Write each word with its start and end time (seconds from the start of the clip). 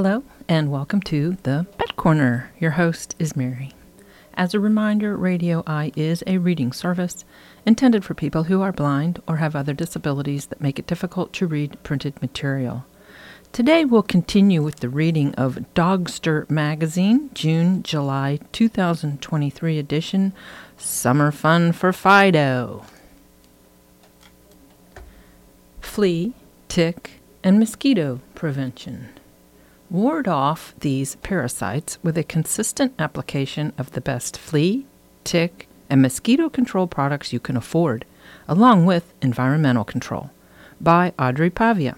Hello, 0.00 0.22
and 0.48 0.70
welcome 0.70 1.02
to 1.02 1.38
the 1.42 1.66
Pet 1.76 1.96
Corner. 1.96 2.52
Your 2.60 2.70
host 2.70 3.16
is 3.18 3.34
Mary. 3.34 3.72
As 4.34 4.54
a 4.54 4.60
reminder, 4.60 5.16
Radio 5.16 5.64
Eye 5.66 5.90
is 5.96 6.22
a 6.24 6.38
reading 6.38 6.70
service 6.70 7.24
intended 7.66 8.04
for 8.04 8.14
people 8.14 8.44
who 8.44 8.62
are 8.62 8.70
blind 8.70 9.20
or 9.26 9.38
have 9.38 9.56
other 9.56 9.74
disabilities 9.74 10.46
that 10.46 10.60
make 10.60 10.78
it 10.78 10.86
difficult 10.86 11.32
to 11.32 11.48
read 11.48 11.82
printed 11.82 12.22
material. 12.22 12.86
Today 13.50 13.84
we'll 13.84 14.04
continue 14.04 14.62
with 14.62 14.76
the 14.76 14.88
reading 14.88 15.34
of 15.34 15.64
Dogster 15.74 16.48
Magazine, 16.48 17.30
June 17.34 17.82
July 17.82 18.38
2023 18.52 19.80
edition, 19.80 20.32
Summer 20.76 21.32
Fun 21.32 21.72
for 21.72 21.92
Fido. 21.92 22.84
Flea, 25.80 26.34
tick, 26.68 27.20
and 27.42 27.58
mosquito 27.58 28.20
prevention. 28.36 29.08
Ward 29.90 30.28
off 30.28 30.74
these 30.80 31.16
parasites 31.16 31.98
with 32.02 32.18
a 32.18 32.22
consistent 32.22 32.92
application 32.98 33.72
of 33.78 33.92
the 33.92 34.02
best 34.02 34.36
flea, 34.36 34.84
tick, 35.24 35.66
and 35.88 36.02
mosquito 36.02 36.50
control 36.50 36.86
products 36.86 37.32
you 37.32 37.40
can 37.40 37.56
afford, 37.56 38.04
along 38.46 38.84
with 38.84 39.14
environmental 39.22 39.84
control. 39.84 40.30
By 40.78 41.14
Audrey 41.18 41.48
Pavia. 41.48 41.96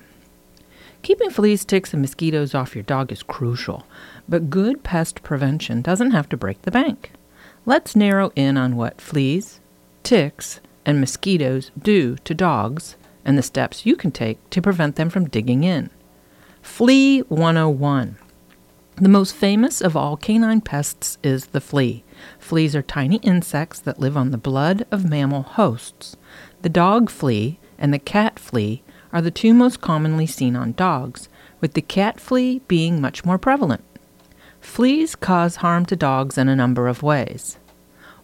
Keeping 1.03 1.31
fleas, 1.31 1.65
ticks, 1.65 1.93
and 1.93 2.01
mosquitoes 2.01 2.55
off 2.55 2.77
your 2.77 2.85
dog 2.85 3.11
is 3.11 3.25
crucial, 3.25 3.85
but 4.29 4.51
good 4.51 4.85
pest 4.85 5.25
prevention 5.25 5.83
doesn't 5.83 6.13
have 6.13 6.29
to 6.29 6.37
break 6.37 6.63
the 6.63 6.71
bank. 6.71 7.11
Let's 7.67 7.97
narrow 7.97 8.31
in 8.37 8.57
on 8.57 8.77
what 8.77 9.01
fleas, 9.01 9.59
ticks, 10.05 10.61
and 10.87 11.01
mosquitoes 11.01 11.73
do 11.77 12.15
to 12.23 12.35
dogs 12.35 12.95
and 13.25 13.37
the 13.37 13.43
steps 13.43 13.85
you 13.85 13.97
can 13.97 14.13
take 14.13 14.39
to 14.51 14.63
prevent 14.63 14.95
them 14.95 15.11
from 15.11 15.29
digging 15.29 15.65
in. 15.65 15.91
Flea 16.63 17.21
101. 17.21 18.17
The 18.97 19.09
most 19.09 19.35
famous 19.35 19.81
of 19.81 19.97
all 19.97 20.17
canine 20.17 20.61
pests 20.61 21.17
is 21.23 21.47
the 21.47 21.61
flea. 21.61 22.05
Fleas 22.39 22.77
are 22.77 22.83
tiny 22.83 23.17
insects 23.17 23.81
that 23.81 23.99
live 23.99 24.17
on 24.17 24.31
the 24.31 24.39
blood 24.39 24.87
of 24.91 25.09
mammal 25.09 25.43
hosts. 25.43 26.17
The 26.61 26.69
dog 26.69 27.09
flea 27.09 27.59
and 27.79 27.95
the 27.95 27.99
cat 27.99 28.39
flea 28.39 28.83
are 29.11 29.23
the 29.23 29.31
two 29.31 29.55
most 29.55 29.81
commonly 29.81 30.27
seen 30.27 30.55
on 30.55 30.73
dogs, 30.73 31.31
with 31.61 31.73
the 31.73 31.81
cat 31.81 32.21
flea 32.21 32.61
being 32.69 33.01
much 33.01 33.25
more 33.25 33.39
prevalent. 33.39 33.85
Fleas 34.61 35.17
cause 35.17 35.57
harm 35.57 35.87
to 35.87 35.97
dogs 35.97 36.37
in 36.37 36.49
a 36.49 36.57
number 36.57 36.89
of 36.89 37.03
ways. 37.03 37.59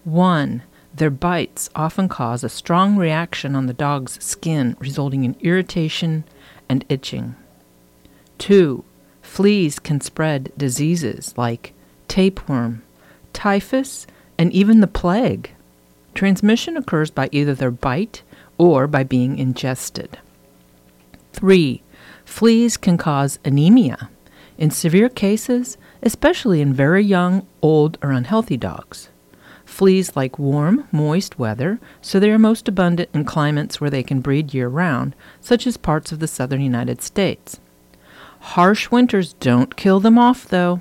1. 0.05 0.63
Their 0.95 1.11
bites 1.11 1.71
often 1.75 2.09
cause 2.09 2.45
a 2.45 2.51
strong 2.51 2.97
reaction 2.97 3.57
on 3.57 3.67
the 3.67 3.73
dog's 3.73 4.23
skin, 4.23 4.77
resulting 4.79 5.25
in 5.25 5.37
irritation 5.41 6.25
and 6.69 6.85
itching. 6.91 7.35
2. 8.39 8.85
Fleas 9.23 9.79
can 9.79 10.01
spread 10.01 10.53
diseases 10.57 11.35
like 11.37 11.73
tapeworm, 12.09 12.83
typhus, 13.33 14.07
and 14.39 14.53
even 14.53 14.81
the 14.81 14.87
plague. 14.87 15.51
Transmission 16.15 16.77
occurs 16.77 17.11
by 17.11 17.29
either 17.33 17.55
their 17.55 17.71
bite 17.71 18.23
or 18.59 18.87
by 18.87 19.05
being 19.05 19.39
ingested. 19.39 20.19
3. 21.33 21.83
Fleas 22.25 22.77
can 22.77 22.97
cause 22.97 23.39
anemia. 23.45 24.09
In 24.59 24.71
severe 24.71 25.11
cases, 25.11 25.77
especially 26.03 26.61
in 26.61 26.73
very 26.73 27.05
young, 27.05 27.47
old, 27.61 27.99
or 28.03 28.11
unhealthy 28.11 28.57
dogs. 28.57 29.11
Fleas 29.67 30.17
like 30.17 30.39
warm, 30.39 30.89
moist 30.93 31.39
weather, 31.39 31.79
so 32.01 32.19
they 32.19 32.31
are 32.31 32.39
most 32.39 32.69
abundant 32.69 33.11
in 33.13 33.25
climates 33.25 33.81
where 33.81 33.91
they 33.91 34.03
can 34.03 34.21
breed 34.21 34.55
year 34.55 34.69
round, 34.69 35.15
such 35.41 35.67
as 35.67 35.77
parts 35.77 36.13
of 36.13 36.21
the 36.21 36.29
southern 36.29 36.61
United 36.61 37.03
States. 37.03 37.61
Harsh 38.51 38.93
winters 38.93 39.33
don't 39.35 39.77
kill 39.77 39.99
them 39.99 40.17
off, 40.17 40.47
though. 40.47 40.81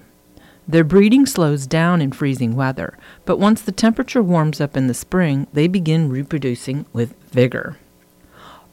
Their 0.68 0.84
breeding 0.84 1.26
slows 1.26 1.66
down 1.66 2.00
in 2.00 2.12
freezing 2.12 2.56
weather, 2.56 2.98
but 3.26 3.40
once 3.40 3.62
the 3.62 3.72
temperature 3.72 4.22
warms 4.22 4.62
up 4.62 4.78
in 4.78 4.86
the 4.88 4.94
spring, 4.94 5.48
they 5.52 5.68
begin 5.68 6.08
reproducing 6.08 6.86
with 6.94 7.16
vigor. 7.31 7.78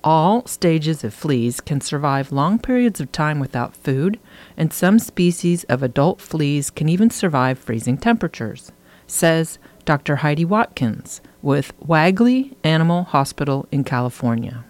All 0.05 0.47
stages 0.47 1.03
of 1.05 1.15
fleas 1.15 1.61
can 1.61 1.81
survive 1.81 2.33
long 2.33 2.59
periods 2.59 3.01
of 3.01 3.11
time 3.11 3.41
without 3.41 3.75
food, 3.75 4.21
and 4.57 4.73
some 4.73 4.99
species 4.99 5.65
of 5.65 5.83
adult 5.83 6.21
fleas 6.21 6.71
can 6.71 6.89
even 6.89 7.09
survive 7.09 7.59
freezing 7.59 7.97
temperatures, 7.97 8.73
says 9.07 9.59
Dr. 9.87 10.17
Heidi 10.17 10.45
Watkins 10.45 11.23
with 11.41 11.73
Wagley 11.81 12.57
Animal 12.63 13.05
Hospital 13.05 13.67
in 13.73 13.85
California. 13.85 14.65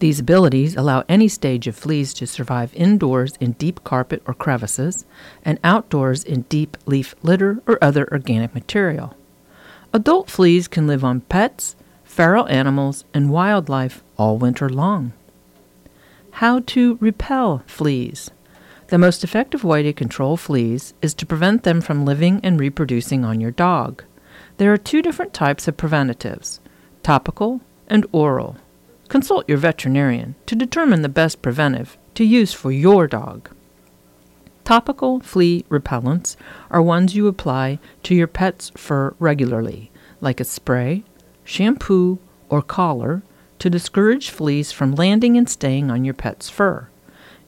These 0.00 0.20
abilities 0.20 0.76
allow 0.76 1.04
any 1.08 1.28
stage 1.28 1.66
of 1.66 1.76
fleas 1.76 2.12
to 2.14 2.26
survive 2.26 2.74
indoors 2.74 3.34
in 3.40 3.52
deep 3.52 3.84
carpet 3.84 4.22
or 4.26 4.34
crevices, 4.34 5.04
and 5.44 5.58
outdoors 5.62 6.24
in 6.24 6.42
deep 6.42 6.76
leaf 6.86 7.14
litter 7.22 7.62
or 7.66 7.78
other 7.82 8.08
organic 8.10 8.54
material. 8.54 9.16
Adult 9.92 10.28
fleas 10.28 10.66
can 10.66 10.86
live 10.86 11.04
on 11.04 11.20
pets, 11.22 11.76
feral 12.02 12.48
animals, 12.48 13.04
and 13.14 13.30
wildlife 13.30 14.02
all 14.16 14.36
winter 14.36 14.68
long. 14.68 15.12
How 16.32 16.60
to 16.66 16.98
repel 17.00 17.62
fleas. 17.66 18.30
The 18.88 18.98
most 18.98 19.24
effective 19.24 19.64
way 19.64 19.82
to 19.84 19.92
control 19.92 20.36
fleas 20.36 20.94
is 21.00 21.14
to 21.14 21.26
prevent 21.26 21.62
them 21.62 21.80
from 21.80 22.04
living 22.04 22.40
and 22.42 22.58
reproducing 22.58 23.24
on 23.24 23.40
your 23.40 23.52
dog. 23.52 24.04
There 24.56 24.72
are 24.72 24.76
two 24.76 25.00
different 25.00 25.32
types 25.32 25.68
of 25.68 25.76
preventatives 25.76 26.60
topical 27.02 27.60
and 27.86 28.06
oral. 28.12 28.56
Consult 29.14 29.48
your 29.48 29.58
veterinarian 29.58 30.34
to 30.44 30.56
determine 30.56 31.02
the 31.02 31.08
best 31.08 31.40
preventive 31.40 31.96
to 32.16 32.24
use 32.24 32.52
for 32.52 32.72
your 32.72 33.06
dog. 33.06 33.48
Topical 34.64 35.20
flea 35.20 35.64
repellents 35.68 36.34
are 36.68 36.82
ones 36.82 37.14
you 37.14 37.28
apply 37.28 37.78
to 38.02 38.12
your 38.12 38.26
pet's 38.26 38.70
fur 38.70 39.14
regularly, 39.20 39.92
like 40.20 40.40
a 40.40 40.44
spray, 40.44 41.04
shampoo, 41.44 42.18
or 42.48 42.60
collar, 42.60 43.22
to 43.60 43.70
discourage 43.70 44.30
fleas 44.30 44.72
from 44.72 44.96
landing 44.96 45.36
and 45.36 45.48
staying 45.48 45.92
on 45.92 46.04
your 46.04 46.14
pet's 46.14 46.50
fur. 46.50 46.88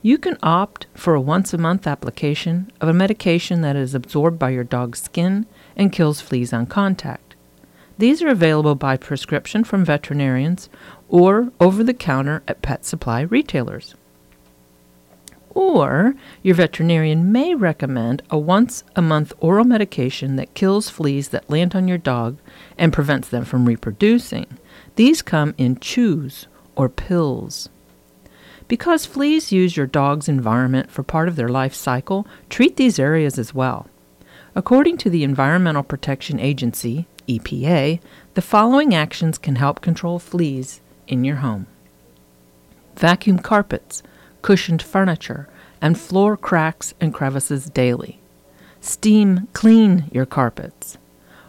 You 0.02 0.18
can 0.18 0.38
opt 0.44 0.86
for 0.94 1.16
a 1.16 1.20
once 1.20 1.52
a 1.52 1.58
month 1.58 1.88
application 1.88 2.70
of 2.80 2.88
a 2.88 2.92
medication 2.92 3.62
that 3.62 3.74
is 3.74 3.92
absorbed 3.92 4.38
by 4.38 4.50
your 4.50 4.62
dog's 4.62 5.02
skin 5.02 5.46
and 5.74 5.90
kills 5.90 6.20
fleas 6.20 6.52
on 6.52 6.66
contact. 6.66 7.26
These 7.98 8.22
are 8.22 8.28
available 8.28 8.74
by 8.74 8.98
prescription 8.98 9.64
from 9.64 9.82
veterinarians 9.82 10.68
or 11.08 11.52
over 11.60 11.84
the 11.84 11.94
counter 11.94 12.42
at 12.48 12.62
pet 12.62 12.84
supply 12.84 13.22
retailers. 13.22 13.94
Or 15.50 16.14
your 16.42 16.54
veterinarian 16.54 17.32
may 17.32 17.54
recommend 17.54 18.22
a 18.28 18.36
once 18.38 18.84
a 18.94 19.00
month 19.00 19.32
oral 19.40 19.64
medication 19.64 20.36
that 20.36 20.52
kills 20.52 20.90
fleas 20.90 21.28
that 21.30 21.48
land 21.48 21.74
on 21.74 21.88
your 21.88 21.98
dog 21.98 22.38
and 22.76 22.92
prevents 22.92 23.28
them 23.28 23.44
from 23.44 23.64
reproducing. 23.64 24.46
These 24.96 25.22
come 25.22 25.54
in 25.56 25.78
chews 25.78 26.46
or 26.74 26.90
pills. 26.90 27.70
Because 28.68 29.06
fleas 29.06 29.52
use 29.52 29.76
your 29.76 29.86
dog's 29.86 30.28
environment 30.28 30.90
for 30.90 31.02
part 31.02 31.28
of 31.28 31.36
their 31.36 31.48
life 31.48 31.72
cycle, 31.74 32.26
treat 32.50 32.76
these 32.76 32.98
areas 32.98 33.38
as 33.38 33.54
well. 33.54 33.86
According 34.54 34.98
to 34.98 35.10
the 35.10 35.24
Environmental 35.24 35.82
Protection 35.82 36.40
Agency, 36.40 37.06
EPA, 37.28 38.00
the 38.34 38.42
following 38.42 38.94
actions 38.94 39.38
can 39.38 39.56
help 39.56 39.80
control 39.80 40.18
fleas 40.18 40.80
in 41.08 41.24
your 41.24 41.36
home 41.36 41.66
vacuum 42.96 43.38
carpets, 43.38 44.02
cushioned 44.42 44.82
furniture, 44.82 45.48
and 45.80 45.98
floor 45.98 46.36
cracks 46.36 46.94
and 47.00 47.12
crevices 47.12 47.66
daily. 47.70 48.18
Steam 48.80 49.48
clean 49.52 50.08
your 50.12 50.26
carpets. 50.26 50.98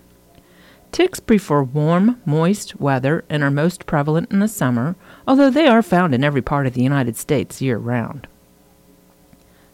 Ticks 0.92 1.20
prefer 1.20 1.62
warm, 1.62 2.22
moist 2.26 2.80
weather 2.80 3.26
and 3.30 3.44
are 3.44 3.52
most 3.52 3.86
prevalent 3.86 4.32
in 4.32 4.40
the 4.40 4.48
summer, 4.48 4.96
although 5.28 5.50
they 5.50 5.68
are 5.68 5.82
found 5.82 6.16
in 6.16 6.24
every 6.24 6.42
part 6.42 6.68
of 6.68 6.74
the 6.74 6.84
United 6.84 7.18
States 7.18 7.62
year 7.62 7.78
round. 7.78 8.28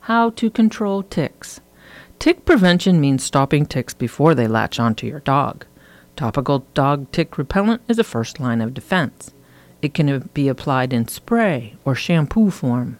How 0.05 0.31
to 0.31 0.49
control 0.49 1.03
ticks. 1.03 1.61
Tick 2.17 2.43
prevention 2.43 2.99
means 2.99 3.23
stopping 3.23 3.67
ticks 3.67 3.93
before 3.93 4.33
they 4.33 4.47
latch 4.47 4.79
onto 4.79 5.05
your 5.05 5.19
dog. 5.19 5.65
Topical 6.15 6.65
dog 6.73 7.11
tick 7.11 7.37
repellent 7.37 7.83
is 7.87 7.99
a 7.99 8.03
first 8.03 8.39
line 8.39 8.61
of 8.61 8.73
defense. 8.73 9.31
It 9.81 9.93
can 9.93 10.29
be 10.33 10.47
applied 10.47 10.91
in 10.91 11.07
spray 11.07 11.75
or 11.85 11.93
shampoo 11.93 12.49
form. 12.49 12.97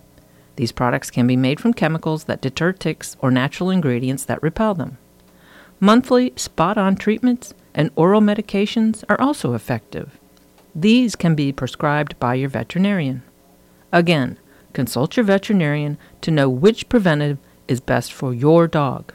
These 0.55 0.71
products 0.71 1.09
can 1.09 1.27
be 1.27 1.37
made 1.37 1.59
from 1.59 1.73
chemicals 1.73 2.25
that 2.25 2.41
deter 2.41 2.71
ticks 2.73 3.15
or 3.19 3.31
natural 3.31 3.69
ingredients 3.69 4.25
that 4.25 4.43
repel 4.43 4.73
them. 4.73 4.97
Monthly, 5.79 6.33
spot 6.35 6.77
on 6.77 6.95
treatments 6.95 7.53
and 7.73 7.89
oral 7.95 8.21
medications 8.21 9.03
are 9.09 9.19
also 9.19 9.53
effective. 9.53 10.19
These 10.75 11.15
can 11.15 11.35
be 11.35 11.51
prescribed 11.51 12.19
by 12.19 12.35
your 12.35 12.49
veterinarian. 12.49 13.23
Again, 13.91 14.37
consult 14.73 15.17
your 15.17 15.25
veterinarian 15.25 15.97
to 16.21 16.31
know 16.31 16.49
which 16.49 16.89
preventive 16.89 17.37
is 17.67 17.79
best 17.79 18.13
for 18.13 18.33
your 18.33 18.67
dog. 18.67 19.13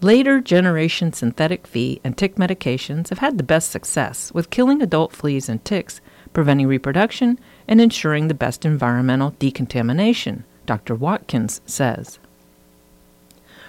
Later 0.00 0.40
generation 0.40 1.12
synthetic 1.12 1.66
flea 1.66 2.00
and 2.04 2.16
tick 2.16 2.36
medications 2.36 3.08
have 3.08 3.18
had 3.18 3.38
the 3.38 3.44
best 3.44 3.70
success 3.70 4.32
with 4.32 4.50
killing 4.50 4.82
adult 4.82 5.12
fleas 5.12 5.48
and 5.48 5.64
ticks, 5.64 6.00
preventing 6.32 6.66
reproduction, 6.66 7.38
and 7.68 7.80
ensuring 7.80 8.28
the 8.28 8.34
best 8.34 8.64
environmental 8.64 9.34
decontamination, 9.38 10.44
Dr. 10.66 10.94
Watkins 10.94 11.60
says. 11.66 12.18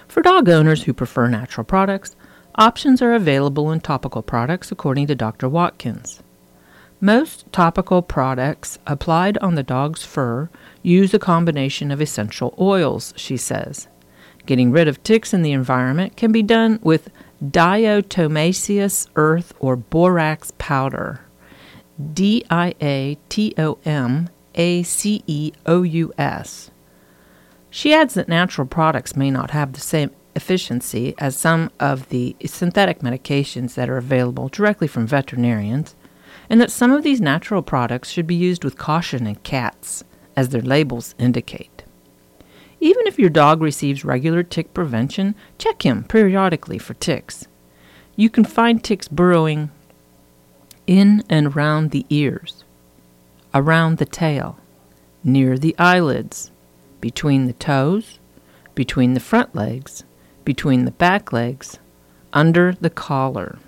For 0.06 0.22
dog 0.22 0.48
owners 0.48 0.84
who 0.84 0.92
prefer 0.92 1.28
natural 1.28 1.64
products, 1.64 2.16
options 2.54 3.02
are 3.02 3.14
available 3.14 3.70
in 3.70 3.80
topical 3.80 4.22
products 4.22 4.72
according 4.72 5.06
to 5.08 5.14
Dr. 5.14 5.48
Watkins. 5.48 6.22
Most 7.00 7.44
topical 7.52 8.02
products 8.02 8.78
applied 8.86 9.38
on 9.38 9.54
the 9.54 9.62
dog's 9.62 10.04
fur 10.04 10.48
use 10.82 11.14
a 11.14 11.18
combination 11.18 11.90
of 11.90 12.00
essential 12.00 12.54
oils, 12.58 13.14
she 13.16 13.36
says. 13.36 13.86
Getting 14.46 14.72
rid 14.72 14.88
of 14.88 15.02
ticks 15.02 15.32
in 15.32 15.42
the 15.42 15.52
environment 15.52 16.16
can 16.16 16.32
be 16.32 16.42
done 16.42 16.80
with 16.82 17.10
diatomaceous 17.44 19.06
earth 19.14 19.52
or 19.60 19.76
borax 19.76 20.52
powder. 20.58 21.20
D 22.12 22.44
I 22.50 22.74
A 22.80 23.18
T 23.28 23.54
O 23.58 23.78
M 23.84 24.28
A 24.54 24.82
C 24.82 25.22
E 25.26 25.52
O 25.66 25.82
U 25.82 26.12
S. 26.16 26.70
She 27.70 27.92
adds 27.92 28.14
that 28.14 28.28
natural 28.28 28.66
products 28.66 29.16
may 29.16 29.30
not 29.30 29.50
have 29.50 29.72
the 29.72 29.80
same 29.80 30.10
efficiency 30.34 31.14
as 31.18 31.36
some 31.36 31.70
of 31.80 32.08
the 32.08 32.36
synthetic 32.46 33.00
medications 33.00 33.74
that 33.74 33.90
are 33.90 33.98
available 33.98 34.48
directly 34.48 34.86
from 34.86 35.06
veterinarians, 35.06 35.96
and 36.48 36.60
that 36.60 36.70
some 36.70 36.92
of 36.92 37.02
these 37.02 37.20
natural 37.20 37.62
products 37.62 38.10
should 38.10 38.26
be 38.26 38.34
used 38.34 38.62
with 38.64 38.78
caution 38.78 39.26
in 39.26 39.34
cats, 39.36 40.04
as 40.36 40.50
their 40.50 40.62
labels 40.62 41.14
indicate. 41.18 41.82
Even 42.80 43.08
if 43.08 43.18
your 43.18 43.30
dog 43.30 43.60
receives 43.60 44.04
regular 44.04 44.44
tick 44.44 44.72
prevention, 44.72 45.34
check 45.58 45.84
him 45.84 46.04
periodically 46.04 46.78
for 46.78 46.94
ticks. 46.94 47.48
You 48.14 48.30
can 48.30 48.44
find 48.44 48.82
ticks 48.82 49.08
burrowing 49.08 49.70
in 50.88 51.22
and 51.28 51.54
round 51.54 51.90
the 51.90 52.06
ears, 52.08 52.64
around 53.54 53.98
the 53.98 54.06
tail, 54.06 54.58
near 55.22 55.58
the 55.58 55.76
eyelids, 55.78 56.50
between 57.00 57.46
the 57.46 57.52
toes, 57.52 58.18
between 58.74 59.12
the 59.12 59.20
front 59.20 59.54
legs, 59.54 60.02
between 60.44 60.86
the 60.86 60.90
back 60.90 61.32
legs, 61.32 61.78
under 62.32 62.72
the 62.72 62.90
collar. 62.90 63.58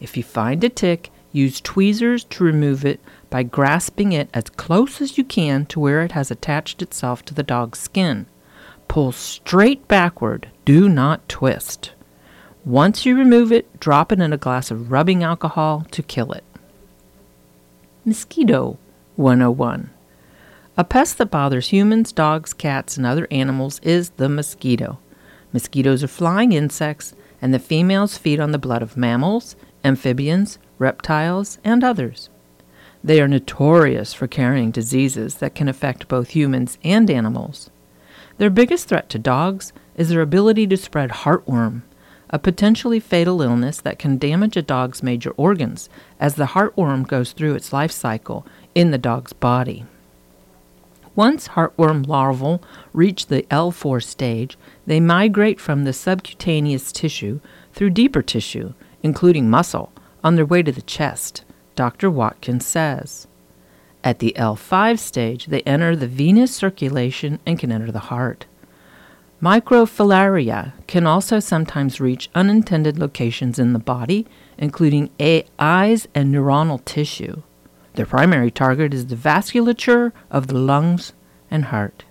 If 0.00 0.16
you 0.16 0.22
find 0.22 0.64
a 0.64 0.70
tick, 0.70 1.10
use 1.30 1.60
tweezers 1.60 2.24
to 2.24 2.42
remove 2.42 2.84
it 2.86 3.00
by 3.28 3.42
grasping 3.42 4.12
it 4.12 4.30
as 4.32 4.44
close 4.48 5.00
as 5.00 5.18
you 5.18 5.24
can 5.24 5.66
to 5.66 5.78
where 5.78 6.02
it 6.02 6.12
has 6.12 6.30
attached 6.30 6.80
itself 6.80 7.22
to 7.26 7.34
the 7.34 7.42
dog's 7.42 7.78
skin. 7.78 8.24
Pull 8.88 9.12
straight 9.12 9.86
backward, 9.86 10.48
do 10.64 10.88
not 10.88 11.28
twist. 11.28 11.92
Once 12.64 13.06
you 13.06 13.16
remove 13.16 13.50
it, 13.50 13.80
drop 13.80 14.12
it 14.12 14.20
in 14.20 14.32
a 14.32 14.36
glass 14.36 14.70
of 14.70 14.92
rubbing 14.92 15.22
alcohol 15.22 15.86
to 15.90 16.02
kill 16.02 16.32
it. 16.32 16.44
Mosquito 18.04 18.78
101. 19.16 19.88
A 20.76 20.84
pest 20.84 21.18
that 21.18 21.30
bothers 21.30 21.68
humans, 21.68 22.12
dogs, 22.12 22.52
cats, 22.52 22.96
and 22.96 23.06
other 23.06 23.26
animals 23.30 23.80
is 23.82 24.10
the 24.10 24.28
mosquito. 24.28 24.98
Mosquitoes 25.52 26.04
are 26.04 26.08
flying 26.08 26.52
insects, 26.52 27.14
and 27.40 27.54
the 27.54 27.58
females 27.58 28.18
feed 28.18 28.38
on 28.38 28.52
the 28.52 28.58
blood 28.58 28.82
of 28.82 28.96
mammals, 28.96 29.56
amphibians, 29.82 30.58
reptiles, 30.78 31.58
and 31.64 31.82
others. 31.82 32.28
They 33.02 33.22
are 33.22 33.28
notorious 33.28 34.12
for 34.12 34.26
carrying 34.26 34.70
diseases 34.70 35.36
that 35.36 35.54
can 35.54 35.68
affect 35.68 36.08
both 36.08 36.30
humans 36.30 36.76
and 36.84 37.10
animals. 37.10 37.70
Their 38.36 38.50
biggest 38.50 38.88
threat 38.88 39.08
to 39.10 39.18
dogs 39.18 39.72
is 39.96 40.10
their 40.10 40.20
ability 40.20 40.66
to 40.66 40.76
spread 40.76 41.10
heartworm, 41.10 41.82
a 42.30 42.38
potentially 42.38 43.00
fatal 43.00 43.42
illness 43.42 43.80
that 43.80 43.98
can 43.98 44.16
damage 44.16 44.56
a 44.56 44.62
dog's 44.62 45.02
major 45.02 45.30
organs 45.32 45.88
as 46.18 46.36
the 46.36 46.46
heartworm 46.46 47.06
goes 47.06 47.32
through 47.32 47.54
its 47.54 47.72
life 47.72 47.90
cycle 47.90 48.46
in 48.74 48.90
the 48.90 48.98
dog's 48.98 49.32
body. 49.32 49.84
Once 51.16 51.48
heartworm 51.48 52.06
larvae 52.06 52.62
reach 52.92 53.26
the 53.26 53.42
L4 53.50 54.02
stage, 54.02 54.56
they 54.86 55.00
migrate 55.00 55.60
from 55.60 55.84
the 55.84 55.92
subcutaneous 55.92 56.92
tissue 56.92 57.40
through 57.72 57.90
deeper 57.90 58.22
tissue, 58.22 58.72
including 59.02 59.50
muscle, 59.50 59.92
on 60.22 60.36
their 60.36 60.46
way 60.46 60.62
to 60.62 60.70
the 60.70 60.82
chest, 60.82 61.44
Dr. 61.74 62.10
Watkins 62.10 62.64
says. 62.64 63.26
At 64.04 64.20
the 64.20 64.34
L5 64.36 64.98
stage, 64.98 65.46
they 65.46 65.62
enter 65.62 65.96
the 65.96 66.06
venous 66.06 66.54
circulation 66.54 67.38
and 67.44 67.58
can 67.58 67.72
enter 67.72 67.90
the 67.90 67.98
heart. 67.98 68.46
Microfilaria 69.42 70.72
can 70.86 71.06
also 71.06 71.40
sometimes 71.40 71.98
reach 71.98 72.28
unintended 72.34 72.98
locations 72.98 73.58
in 73.58 73.72
the 73.72 73.78
body, 73.78 74.26
including 74.58 75.10
eyes 75.58 76.06
and 76.14 76.34
neuronal 76.34 76.84
tissue. 76.84 77.42
Their 77.94 78.04
primary 78.04 78.50
target 78.50 78.92
is 78.92 79.06
the 79.06 79.16
vasculature 79.16 80.12
of 80.30 80.48
the 80.48 80.58
lungs 80.58 81.14
and 81.50 81.66
heart. 81.66 82.04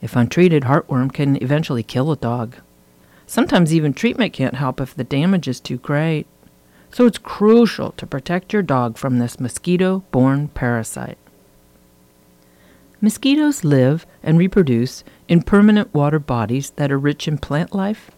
If 0.00 0.14
untreated, 0.14 0.62
heartworm 0.62 1.12
can 1.12 1.42
eventually 1.42 1.82
kill 1.82 2.12
a 2.12 2.16
dog. 2.16 2.54
Sometimes 3.26 3.74
even 3.74 3.92
treatment 3.92 4.32
can't 4.32 4.54
help 4.54 4.80
if 4.80 4.94
the 4.94 5.02
damage 5.04 5.48
is 5.48 5.58
too 5.58 5.78
great. 5.78 6.26
so 6.90 7.04
it's 7.04 7.18
crucial 7.18 7.92
to 7.92 8.06
protect 8.06 8.52
your 8.52 8.62
dog 8.62 8.96
from 8.96 9.18
this 9.18 9.38
mosquito 9.38 10.04
borne 10.10 10.48
parasite. 10.48 11.18
Mosquitoes 13.00 13.62
live 13.62 14.04
and 14.24 14.38
reproduce 14.38 15.04
in 15.28 15.42
permanent 15.42 15.94
water 15.94 16.18
bodies 16.18 16.70
that 16.70 16.90
are 16.90 16.98
rich 16.98 17.28
in 17.28 17.38
plant 17.38 17.72
life, 17.72 18.10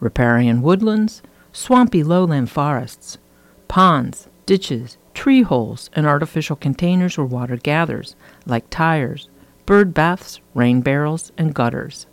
riparian 0.00 0.60
woodlands, 0.60 1.22
swampy 1.52 2.02
lowland 2.02 2.50
forests, 2.50 3.18
ponds, 3.68 4.28
ditches, 4.44 4.98
tree 5.14 5.42
holes, 5.42 5.88
and 5.92 6.04
artificial 6.04 6.56
containers 6.56 7.16
where 7.16 7.24
water 7.24 7.56
gathers, 7.56 8.16
like 8.44 8.68
tires, 8.70 9.28
bird 9.66 9.94
baths, 9.94 10.40
rain 10.52 10.80
barrels, 10.80 11.30
and 11.38 11.54
gutters. 11.54 12.06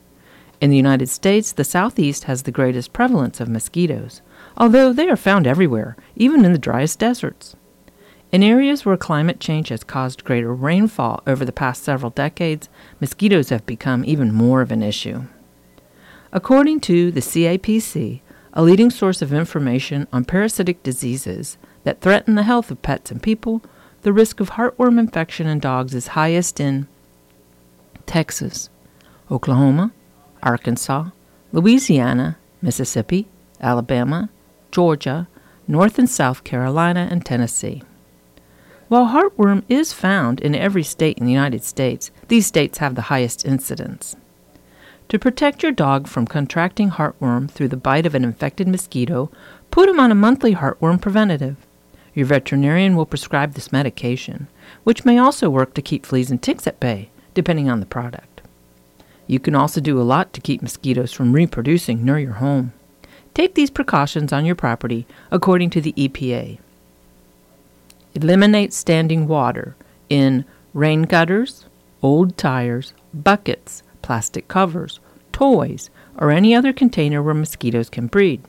In 0.62 0.70
the 0.70 0.78
United 0.78 1.10
States, 1.10 1.52
the 1.52 1.64
southeast 1.64 2.26
has 2.26 2.44
the 2.44 2.52
greatest 2.52 2.94
prevalence 2.94 3.40
of 3.40 3.50
mosquitoes, 3.50 4.22
although 4.56 4.94
they 4.94 5.10
are 5.10 5.16
found 5.16 5.48
everywhere, 5.48 5.98
even 6.16 6.46
in 6.46 6.54
the 6.54 6.60
driest 6.60 7.00
deserts. 7.00 7.56
In 8.32 8.44
areas 8.44 8.86
where 8.86 8.96
climate 8.96 9.42
change 9.42 9.70
has 9.70 9.84
caused 9.84 10.24
greater 10.24 10.54
rainfall 10.54 11.22
over 11.28 11.44
the 11.44 11.52
past 11.52 11.84
several 11.84 12.12
decades, 12.12 12.70
mosquitoes 13.02 13.50
have 13.50 13.66
become 13.66 14.06
even 14.06 14.32
more 14.34 14.62
of 14.62 14.72
an 14.72 14.82
issue. 14.82 15.24
According 16.32 16.80
to 16.82 17.12
the 17.12 17.20
CAPC, 17.20 18.22
a 18.54 18.64
leading 18.64 18.90
source 18.90 19.22
of 19.22 19.34
information 19.34 20.08
on 20.14 20.24
parasitic 20.24 20.82
diseases 20.82 21.58
that 21.84 22.00
threaten 22.00 22.36
the 22.36 22.44
health 22.44 22.72
of 22.72 22.82
pets 22.82 23.12
and 23.12 23.22
people, 23.22 23.62
the 24.04 24.14
risk 24.14 24.40
of 24.40 24.52
heartworm 24.52 24.98
infection 24.98 25.46
in 25.46 25.60
dogs 25.60 25.94
is 25.94 26.08
highest 26.08 26.62
in 26.62 26.88
Texas, 28.06 28.70
Oklahoma, 29.30 29.92
Arkansas, 30.42 31.10
Louisiana, 31.52 32.38
Mississippi, 32.62 33.28
Alabama, 33.60 34.30
Georgia, 34.72 35.28
North 35.68 36.00
and 36.00 36.10
South 36.10 36.46
Carolina, 36.46 37.10
and 37.12 37.26
Tennessee. 37.26 37.84
While 38.92 39.08
heartworm 39.08 39.64
is 39.70 39.94
found 39.94 40.42
in 40.42 40.54
every 40.54 40.84
state 40.84 41.18
in 41.18 41.26
the 41.26 41.32
United 41.32 41.64
States, 41.64 42.12
these 42.28 42.46
states 42.46 42.80
have 42.80 42.96
the 42.96 43.04
highest 43.04 43.46
incidence. 43.46 44.18
To 45.08 45.18
protect 45.18 45.64
your 45.64 45.72
dog 45.72 46.10
from 46.10 46.28
contracting 46.28 46.90
heartworm 46.90 47.50
through 47.50 47.70
the 47.70 47.78
bite 47.78 48.06
of 48.06 48.16
an 48.16 48.26
infected 48.26 48.68
mosquito, 48.68 49.32
put 49.72 49.88
him 49.88 49.98
on 49.98 50.12
a 50.12 50.14
monthly 50.14 50.56
heartworm 50.56 51.00
preventative. 51.00 51.56
Your 52.14 52.26
veterinarian 52.26 52.98
will 52.98 53.06
prescribe 53.06 53.54
this 53.54 53.72
medication, 53.72 54.50
which 54.84 55.06
may 55.06 55.18
also 55.18 55.50
work 55.50 55.74
to 55.76 55.82
keep 55.82 56.06
fleas 56.06 56.30
and 56.30 56.44
ticks 56.44 56.68
at 56.68 56.82
bay, 56.82 57.12
depending 57.34 57.70
on 57.70 57.80
the 57.80 57.86
product. 57.86 58.42
You 59.26 59.40
can 59.40 59.56
also 59.56 59.80
do 59.80 60.02
a 60.02 60.04
lot 60.04 60.34
to 60.34 60.42
keep 60.42 60.62
mosquitoes 60.62 61.14
from 61.14 61.32
reproducing 61.32 62.04
near 62.04 62.20
your 62.20 62.34
home. 62.34 62.74
Take 63.34 63.56
these 63.56 63.70
precautions 63.70 64.34
on 64.34 64.44
your 64.44 64.56
property 64.56 65.08
according 65.32 65.70
to 65.70 65.80
the 65.80 65.94
EPA. 65.94 66.60
Eliminate 68.14 68.74
standing 68.74 69.28
water 69.28 69.76
in 70.10 70.46
rain 70.74 71.04
gutters, 71.04 71.66
old 72.02 72.38
tires, 72.38 72.94
buckets, 73.14 73.84
plastic 74.02 74.48
covers, 74.48 75.00
toys, 75.32 75.90
or 76.18 76.32
any 76.32 76.54
other 76.54 76.74
container 76.74 77.22
where 77.24 77.34
mosquitoes 77.34 77.90
can 77.90 78.08
breed. 78.08 78.42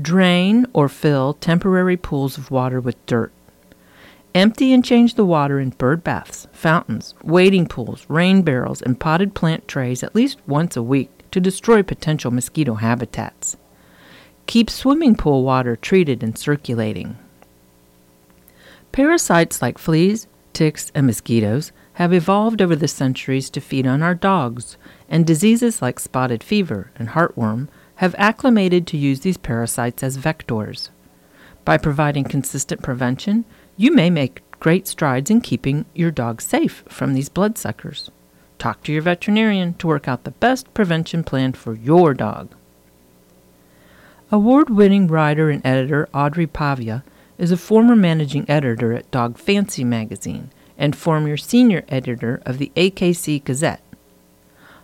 Drain 0.00 0.66
or 0.72 0.88
fill 0.88 1.34
temporary 1.34 1.96
pools 1.96 2.38
of 2.38 2.50
water 2.50 2.80
with 2.80 3.04
dirt. 3.06 3.32
Empty 4.34 4.72
and 4.72 4.84
change 4.84 5.14
the 5.14 5.24
water 5.24 5.58
in 5.58 5.70
bird 5.70 6.04
baths, 6.04 6.46
fountains, 6.52 7.14
wading 7.22 7.68
pools, 7.68 8.04
rain 8.08 8.42
barrels, 8.42 8.82
and 8.82 9.00
potted 9.00 9.34
plant 9.34 9.66
trays 9.66 10.02
at 10.02 10.14
least 10.14 10.38
once 10.46 10.76
a 10.76 10.82
week 10.82 11.10
to 11.30 11.40
destroy 11.40 11.82
potential 11.82 12.30
mosquito 12.30 12.74
habitats. 12.74 13.56
Keep 14.46 14.68
swimming 14.68 15.16
pool 15.16 15.42
water 15.42 15.74
treated 15.76 16.22
and 16.22 16.38
circulating. 16.38 17.16
Parasites 18.96 19.60
like 19.60 19.76
fleas, 19.76 20.26
ticks, 20.54 20.90
and 20.94 21.06
mosquitoes 21.06 21.70
have 22.00 22.14
evolved 22.14 22.62
over 22.62 22.74
the 22.74 22.88
centuries 22.88 23.50
to 23.50 23.60
feed 23.60 23.86
on 23.86 24.02
our 24.02 24.14
dogs, 24.14 24.78
and 25.06 25.26
diseases 25.26 25.82
like 25.82 26.00
spotted 26.00 26.42
fever 26.42 26.90
and 26.96 27.10
heartworm 27.10 27.68
have 27.96 28.14
acclimated 28.16 28.86
to 28.86 28.96
use 28.96 29.20
these 29.20 29.36
parasites 29.36 30.02
as 30.02 30.16
vectors. 30.16 30.88
By 31.62 31.76
providing 31.76 32.24
consistent 32.24 32.82
prevention, 32.82 33.44
you 33.76 33.92
may 33.92 34.08
make 34.08 34.40
great 34.60 34.88
strides 34.88 35.28
in 35.28 35.42
keeping 35.42 35.84
your 35.94 36.10
dog 36.10 36.40
safe 36.40 36.82
from 36.88 37.12
these 37.12 37.28
bloodsuckers. 37.28 38.10
Talk 38.58 38.82
to 38.84 38.94
your 38.94 39.02
veterinarian 39.02 39.74
to 39.74 39.88
work 39.88 40.08
out 40.08 40.24
the 40.24 40.30
best 40.30 40.72
prevention 40.72 41.22
plan 41.22 41.52
for 41.52 41.74
your 41.74 42.14
dog. 42.14 42.48
Award 44.32 44.70
winning 44.70 45.06
writer 45.06 45.50
and 45.50 45.60
editor 45.66 46.08
Audrey 46.14 46.46
Pavia 46.46 47.04
is 47.38 47.52
a 47.52 47.56
former 47.56 47.96
managing 47.96 48.48
editor 48.48 48.92
at 48.92 49.10
Dog 49.10 49.38
Fancy 49.38 49.84
magazine 49.84 50.50
and 50.78 50.96
former 50.96 51.36
senior 51.36 51.84
editor 51.88 52.40
of 52.44 52.58
the 52.58 52.70
AKC 52.76 53.42
Gazette. 53.42 53.82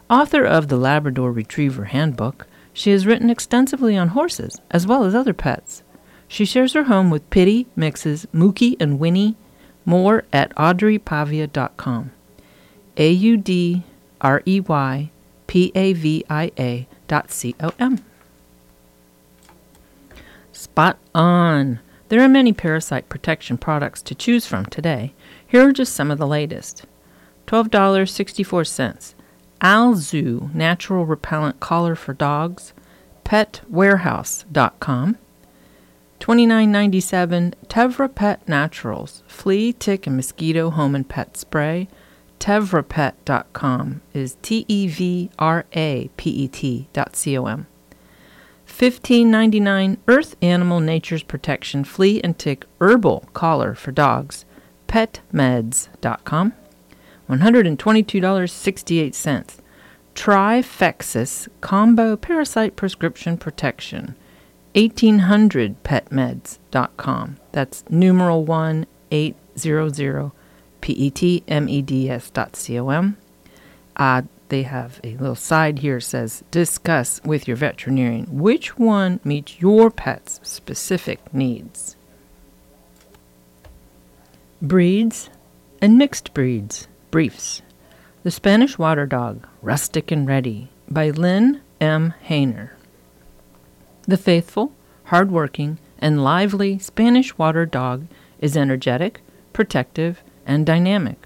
Author 0.09 0.44
of 0.44 0.68
the 0.68 0.76
Labrador 0.76 1.32
Retriever 1.32 1.87
Handbook, 1.87 2.47
she 2.73 2.90
has 2.90 3.06
written 3.06 3.30
extensively 3.30 3.97
on 3.97 4.09
horses 4.09 4.61
as 4.71 4.87
well 4.87 5.04
as 5.04 5.14
other 5.14 5.35
pets. 5.35 5.82
She 6.28 6.44
shares 6.44 6.73
her 6.73 6.85
home 6.85 7.11
with 7.11 7.28
Pitty, 7.30 7.66
Mixes, 7.76 8.26
Mookie, 8.35 8.76
and 8.80 8.99
Winnie. 8.99 9.37
More 9.85 10.25
at 10.32 10.54
audreypavia.com. 10.54 12.12
A 12.97 13.11
U 13.11 13.37
D 13.37 13.82
R 14.21 14.42
E 14.47 14.61
Y 14.61 15.11
P 15.47 15.73
A 15.75 15.92
V 15.92 16.25
I 16.30 16.52
A 16.59 16.87
dot 17.09 17.30
C 17.30 17.54
O 17.61 17.73
M. 17.78 18.02
Spot 20.52 20.97
on! 21.14 21.80
There 22.12 22.21
are 22.21 22.28
many 22.28 22.52
parasite 22.52 23.09
protection 23.09 23.57
products 23.57 24.02
to 24.02 24.14
choose 24.14 24.45
from 24.45 24.66
today. 24.66 25.14
Here 25.47 25.66
are 25.66 25.73
just 25.73 25.95
some 25.95 26.11
of 26.11 26.19
the 26.19 26.26
latest 26.26 26.85
$12.64. 27.47 29.14
Alzu 29.62 30.54
Natural 30.54 31.07
Repellent 31.07 31.59
Collar 31.59 31.95
for 31.95 32.12
Dogs, 32.12 32.75
PetWarehouse.com. 33.25 35.16
$29.97 36.21 37.54
Tevra 37.69 38.14
Pet 38.14 38.47
Naturals 38.47 39.23
Flea, 39.26 39.73
Tick, 39.73 40.07
and 40.07 40.16
Mosquito 40.16 40.69
Home 40.69 40.95
and 40.95 41.09
Pet 41.09 41.38
Spray. 41.38 41.88
Tevrapet.com 42.38 44.02
is 44.12 44.37
T 44.42 44.66
E 44.69 44.87
V 44.87 45.31
R 45.38 45.64
A 45.73 46.11
P 46.19 46.28
E 46.28 46.49
T 46.49 46.88
dot 46.92 47.16
C 47.16 47.38
O 47.38 47.47
M. 47.47 47.66
1599 48.73 49.99
Earth 50.09 50.35
Animal 50.41 50.81
Nature's 50.81 51.23
Protection 51.23 51.85
Flea 51.85 52.23
and 52.23 52.38
Tick 52.38 52.64
Herbal 52.81 53.29
Collar 53.35 53.75
for 53.75 53.93
Dogs, 53.93 54.47
petmeds.com. 54.88 56.55
$122.68. 57.29 59.59
Trifexis 60.14 61.49
Combo 61.61 62.17
Parasite 62.17 62.76
Prescription 62.76 63.37
Protection, 63.38 64.14
1800petmeds.com. 64.75 67.37
That's 67.52 67.85
numeral 67.88 68.45
1 68.45 68.87
800 69.11 70.33
petmeds.com. 70.81 73.17
Uh, 73.95 74.23
they 74.52 74.64
have 74.64 75.00
a 75.02 75.16
little 75.16 75.35
side 75.35 75.78
here 75.78 75.99
says 75.99 76.44
discuss 76.50 77.23
with 77.25 77.49
your 77.49 77.56
veterinarian 77.56 78.26
which 78.26 78.76
one 78.76 79.18
meets 79.25 79.62
your 79.62 79.90
pet's 79.90 80.40
specific 80.42 81.32
needs. 81.32 81.97
Breeds 84.61 85.30
and 85.80 85.97
mixed 85.97 86.35
breeds 86.35 86.87
briefs. 87.11 87.62
The 88.25 88.30
Spanish 88.30 88.76
Water 88.76 89.06
Dog, 89.06 89.49
Rustic 89.62 90.11
and 90.11 90.28
Ready 90.28 90.68
by 90.87 91.09
Lynn 91.09 91.62
M. 91.80 92.12
Hayner. 92.28 92.73
The 94.02 94.18
faithful, 94.18 94.73
hard-working, 95.04 95.78
and 95.99 96.23
lively 96.23 96.78
Spanish 96.78 97.38
Water 97.38 97.64
Dog 97.64 98.06
is 98.38 98.54
energetic, 98.54 99.23
protective, 99.54 100.23
and 100.44 100.66
dynamic 100.66 101.22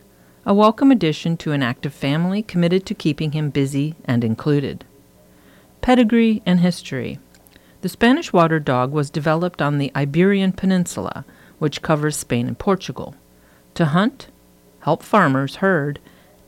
a 0.48 0.54
welcome 0.54 0.92
addition 0.92 1.36
to 1.36 1.50
an 1.50 1.60
active 1.60 1.92
family 1.92 2.40
committed 2.40 2.86
to 2.86 2.94
keeping 2.94 3.32
him 3.32 3.50
busy 3.50 3.96
and 4.04 4.22
included. 4.22 4.84
Pedigree 5.80 6.40
and 6.46 6.60
history. 6.60 7.18
The 7.80 7.88
Spanish 7.88 8.32
water 8.32 8.60
dog 8.60 8.92
was 8.92 9.10
developed 9.10 9.60
on 9.60 9.78
the 9.78 9.90
Iberian 9.96 10.52
Peninsula, 10.52 11.24
which 11.58 11.82
covers 11.82 12.16
Spain 12.16 12.46
and 12.46 12.56
Portugal, 12.56 13.16
to 13.74 13.86
hunt, 13.86 14.28
help 14.80 15.02
farmers 15.02 15.56
herd, 15.56 15.98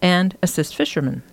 and 0.01 0.39
assist 0.45 0.77
fishermen. 0.77 1.25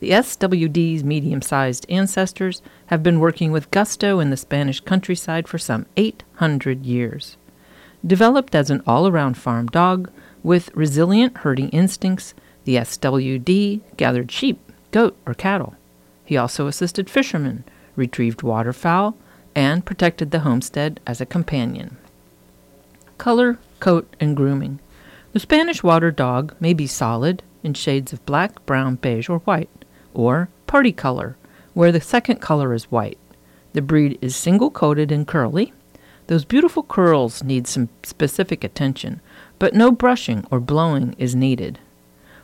The 0.00 0.12
SWD's 0.12 1.04
medium 1.04 1.42
sized 1.42 1.84
ancestors 1.90 2.62
have 2.86 3.02
been 3.02 3.20
working 3.20 3.52
with 3.52 3.70
gusto 3.70 4.20
in 4.20 4.30
the 4.30 4.38
Spanish 4.38 4.80
countryside 4.80 5.46
for 5.46 5.58
some 5.58 5.84
800 5.98 6.86
years. 6.86 7.36
Developed 8.06 8.54
as 8.54 8.70
an 8.70 8.82
all 8.86 9.06
around 9.06 9.36
farm 9.36 9.66
dog, 9.66 10.10
with 10.46 10.70
resilient 10.76 11.38
herding 11.38 11.68
instincts, 11.70 12.32
the 12.62 12.76
SWD 12.76 13.80
gathered 13.96 14.30
sheep, 14.30 14.60
goat, 14.92 15.16
or 15.26 15.34
cattle. 15.34 15.74
He 16.24 16.36
also 16.36 16.68
assisted 16.68 17.10
fishermen, 17.10 17.64
retrieved 17.96 18.44
waterfowl, 18.44 19.16
and 19.56 19.84
protected 19.84 20.30
the 20.30 20.40
homestead 20.40 21.00
as 21.04 21.20
a 21.20 21.26
companion. 21.26 21.96
Color, 23.18 23.58
coat, 23.80 24.14
and 24.20 24.36
grooming. 24.36 24.78
The 25.32 25.40
Spanish 25.40 25.82
Water 25.82 26.12
Dog 26.12 26.54
may 26.60 26.74
be 26.74 26.86
solid 26.86 27.42
in 27.64 27.74
shades 27.74 28.12
of 28.12 28.24
black, 28.24 28.64
brown, 28.66 28.94
beige, 28.94 29.28
or 29.28 29.40
white, 29.40 29.84
or 30.14 30.48
party 30.68 30.92
color, 30.92 31.36
where 31.74 31.90
the 31.90 32.00
second 32.00 32.40
color 32.40 32.72
is 32.72 32.84
white. 32.84 33.18
The 33.72 33.82
breed 33.82 34.16
is 34.22 34.36
single 34.36 34.70
coated 34.70 35.10
and 35.10 35.26
curly. 35.26 35.72
Those 36.28 36.44
beautiful 36.44 36.84
curls 36.84 37.42
need 37.42 37.66
some 37.66 37.88
specific 38.04 38.62
attention, 38.62 39.20
but 39.58 39.74
no 39.74 39.90
brushing 39.90 40.46
or 40.50 40.60
blowing 40.60 41.14
is 41.18 41.34
needed. 41.34 41.78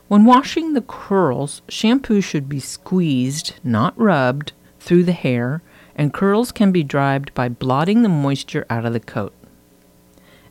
When 0.07 0.25
washing 0.25 0.73
the 0.73 0.81
curls, 0.81 1.61
shampoo 1.69 2.21
should 2.21 2.49
be 2.49 2.59
squeezed, 2.59 3.53
not 3.63 3.97
rubbed, 3.97 4.53
through 4.79 5.03
the 5.03 5.13
hair, 5.13 5.61
and 5.95 6.13
curls 6.13 6.51
can 6.51 6.71
be 6.71 6.83
dried 6.83 7.33
by 7.33 7.49
blotting 7.49 8.01
the 8.01 8.09
moisture 8.09 8.65
out 8.69 8.85
of 8.85 8.93
the 8.93 8.99
coat. 8.99 9.33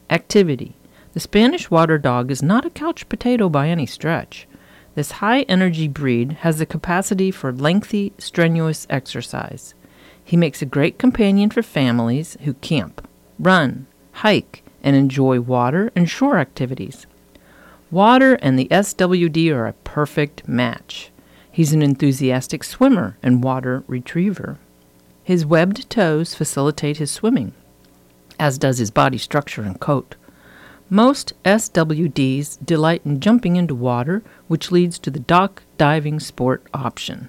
Activity 0.09 0.75
The 1.13 1.21
Spanish 1.21 1.71
Water 1.71 1.99
Dog 1.99 2.31
is 2.31 2.43
not 2.43 2.65
a 2.65 2.71
couch 2.71 3.09
potato 3.09 3.49
by 3.49 3.69
any 3.69 3.87
stretch. 3.87 4.47
This 4.95 5.13
high 5.13 5.43
energy 5.43 5.89
breed 5.89 6.33
has 6.41 6.59
the 6.59 6.67
capacity 6.67 7.31
for 7.31 7.53
lengthy, 7.53 8.13
strenuous 8.19 8.87
exercise. 8.91 9.75
He 10.25 10.37
makes 10.37 10.63
a 10.63 10.67
great 10.67 10.99
companion 10.99 11.51
for 11.51 11.63
families 11.63 12.37
who 12.43 12.55
camp, 12.55 13.07
run, 13.39 13.87
hike, 14.13 14.62
and 14.83 14.97
enjoy 14.97 15.41
water 15.41 15.91
and 15.95 16.11
shore 16.11 16.39
activities. 16.39 17.07
Water 17.91 18.35
and 18.35 18.59
the 18.59 18.69
SWD 18.71 19.53
are 19.55 19.67
a 19.67 19.75
perfect 19.85 20.49
match. 20.49 21.11
He's 21.51 21.73
an 21.73 21.83
enthusiastic 21.83 22.65
swimmer 22.65 23.19
and 23.23 23.45
water 23.45 23.85
retriever. 23.87 24.59
His 25.23 25.47
webbed 25.47 25.89
toes 25.89 26.35
facilitate 26.35 26.97
his 26.97 27.11
swimming, 27.11 27.53
as 28.41 28.59
does 28.59 28.79
his 28.79 28.91
body 28.91 29.19
structure 29.19 29.63
and 29.63 29.79
coat. 29.79 30.17
Most 30.89 31.33
SWDs 31.45 32.59
delight 32.65 33.03
in 33.05 33.21
jumping 33.21 33.57
into 33.57 33.75
water, 33.75 34.23
which 34.49 34.73
leads 34.73 34.99
to 34.99 35.11
the 35.11 35.21
dock 35.21 35.63
diving 35.79 36.21
sport 36.21 36.67
option. 36.75 37.29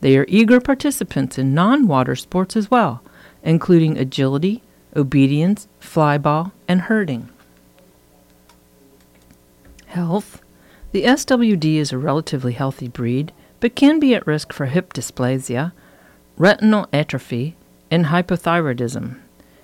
They 0.00 0.16
are 0.16 0.26
eager 0.28 0.60
participants 0.60 1.38
in 1.38 1.54
non 1.54 1.86
water 1.86 2.16
sports 2.16 2.56
as 2.56 2.70
well, 2.70 3.02
including 3.42 3.98
agility, 3.98 4.62
obedience, 4.96 5.68
flyball, 5.80 6.52
and 6.66 6.82
herding. 6.82 7.28
Health 9.86 10.42
The 10.92 11.04
SWD 11.04 11.76
is 11.76 11.92
a 11.92 11.98
relatively 11.98 12.52
healthy 12.52 12.88
breed, 12.88 13.32
but 13.60 13.76
can 13.76 14.00
be 14.00 14.14
at 14.14 14.26
risk 14.26 14.52
for 14.52 14.66
hip 14.66 14.92
dysplasia, 14.92 15.72
retinal 16.36 16.86
atrophy, 16.92 17.56
and 17.90 18.06
hypothyroidism. 18.06 19.20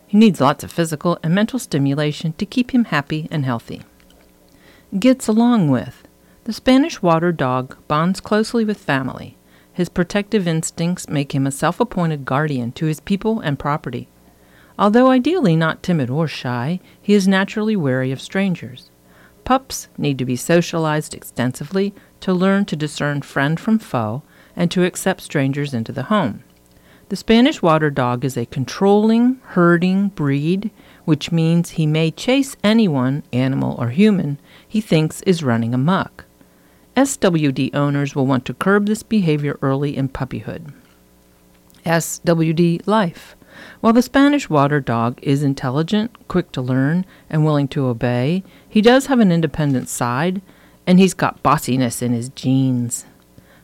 He 0.06 0.18
needs 0.18 0.40
lots 0.40 0.62
of 0.62 0.70
physical 0.70 1.18
and 1.22 1.34
mental 1.34 1.58
stimulation 1.58 2.34
to 2.34 2.46
keep 2.46 2.72
him 2.72 2.84
happy 2.84 3.28
and 3.30 3.44
healthy. 3.44 3.82
Gets 4.98 5.26
along 5.26 5.70
with. 5.70 6.06
The 6.44 6.52
Spanish 6.52 7.00
water 7.00 7.32
dog 7.32 7.76
bonds 7.88 8.20
closely 8.20 8.64
with 8.64 8.78
family. 8.78 9.36
His 9.72 9.88
protective 9.88 10.46
instincts 10.46 11.08
make 11.08 11.34
him 11.34 11.46
a 11.46 11.50
self 11.50 11.80
appointed 11.80 12.24
guardian 12.24 12.72
to 12.72 12.86
his 12.86 13.00
people 13.00 13.40
and 13.40 13.58
property. 13.58 14.08
Although 14.78 15.10
ideally 15.10 15.56
not 15.56 15.82
timid 15.82 16.10
or 16.10 16.26
shy, 16.26 16.80
he 17.00 17.14
is 17.14 17.28
naturally 17.28 17.76
wary 17.76 18.10
of 18.12 18.20
strangers. 18.20 18.90
Pups 19.44 19.88
need 19.98 20.18
to 20.18 20.24
be 20.24 20.36
socialized 20.36 21.14
extensively 21.14 21.94
to 22.20 22.32
learn 22.32 22.64
to 22.66 22.76
discern 22.76 23.22
friend 23.22 23.58
from 23.58 23.78
foe 23.78 24.22
and 24.54 24.70
to 24.70 24.84
accept 24.84 25.20
strangers 25.20 25.74
into 25.74 25.92
the 25.92 26.04
home. 26.04 26.44
The 27.08 27.16
Spanish 27.16 27.60
Water 27.60 27.90
Dog 27.90 28.24
is 28.24 28.36
a 28.38 28.46
controlling, 28.46 29.38
herding 29.42 30.08
breed, 30.08 30.70
which 31.04 31.30
means 31.30 31.70
he 31.70 31.86
may 31.86 32.10
chase 32.10 32.56
anyone, 32.64 33.22
animal 33.32 33.76
or 33.78 33.90
human, 33.90 34.38
he 34.66 34.80
thinks 34.80 35.20
is 35.22 35.42
running 35.42 35.74
amuck. 35.74 36.24
SWD 36.96 37.74
owners 37.74 38.14
will 38.14 38.26
want 38.26 38.44
to 38.46 38.54
curb 38.54 38.86
this 38.86 39.02
behavior 39.02 39.58
early 39.60 39.96
in 39.96 40.08
puppyhood. 40.08 40.72
SWD 41.84 42.86
Life 42.86 43.36
While 43.80 43.92
the 43.92 44.02
Spanish 44.02 44.48
Water 44.48 44.80
Dog 44.80 45.18
is 45.22 45.42
intelligent, 45.42 46.28
quick 46.28 46.52
to 46.52 46.62
learn, 46.62 47.04
and 47.28 47.44
willing 47.44 47.68
to 47.68 47.86
obey, 47.86 48.42
he 48.68 48.80
does 48.80 49.06
have 49.06 49.20
an 49.20 49.32
independent 49.32 49.88
side, 49.88 50.42
and 50.86 50.98
he's 50.98 51.14
got 51.14 51.42
bossiness 51.42 52.02
in 52.02 52.12
his 52.12 52.28
genes. 52.30 53.06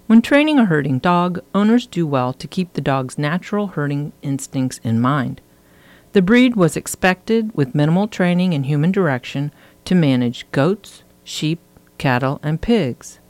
When 0.07 0.23
training 0.23 0.59
a 0.59 0.65
herding 0.65 1.01
dog, 1.01 1.41
owners 1.55 1.87
do 1.87 2.07
well 2.07 2.33
to 2.33 2.47
keep 2.47 2.73
the 2.73 2.81
dog's 2.81 3.19
natural 3.19 3.69
herding 3.69 4.13
instincts 4.23 4.81
in 4.83 5.01
mind. 5.01 5.41
The 6.13 6.23
breed 6.23 6.57
was 6.57 6.77
expected, 6.77 7.51
with 7.55 7.75
minimal 7.75 8.09
training 8.09 8.55
and 8.55 8.65
human 8.65 8.91
direction, 8.91 9.53
to 9.85 9.95
manage 9.95 10.51
goats, 10.51 11.03
sheep, 11.25 11.61
cattle, 11.99 12.41
and 12.43 12.61
pigs. 12.61 13.21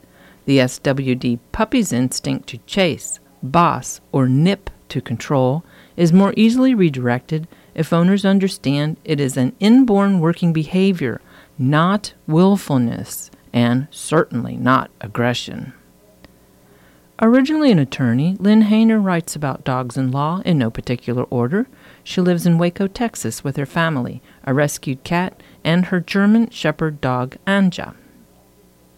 The 0.45 0.59
SWD 0.59 1.39
puppy's 1.51 1.91
instinct 1.91 2.47
to 2.49 2.59
chase, 2.59 3.19
boss, 3.43 3.99
or 4.11 4.27
nip 4.27 4.69
to 4.87 5.01
control 5.01 5.63
is 5.99 6.13
more 6.13 6.33
easily 6.37 6.73
redirected 6.73 7.45
if 7.75 7.91
owners 7.91 8.23
understand 8.23 8.95
it 9.03 9.19
is 9.19 9.35
an 9.35 9.53
inborn 9.59 10.21
working 10.21 10.53
behavior, 10.53 11.19
not 11.57 12.13
willfulness, 12.25 13.29
and 13.51 13.85
certainly 13.91 14.55
not 14.55 14.89
aggression. 15.01 15.73
Originally 17.21 17.69
an 17.69 17.79
attorney, 17.79 18.37
Lynn 18.39 18.63
Hayner 18.63 19.03
writes 19.03 19.35
about 19.35 19.65
dogs 19.65 19.97
and 19.97 20.13
law 20.13 20.41
in 20.45 20.57
no 20.57 20.69
particular 20.71 21.23
order. 21.23 21.67
She 22.01 22.21
lives 22.21 22.45
in 22.45 22.57
Waco, 22.57 22.87
Texas 22.87 23.43
with 23.43 23.57
her 23.57 23.65
family, 23.65 24.21
a 24.45 24.53
rescued 24.53 25.03
cat, 25.03 25.43
and 25.65 25.87
her 25.87 25.99
German 25.99 26.49
Shepherd 26.49 27.01
dog, 27.01 27.35
Anja. 27.45 27.93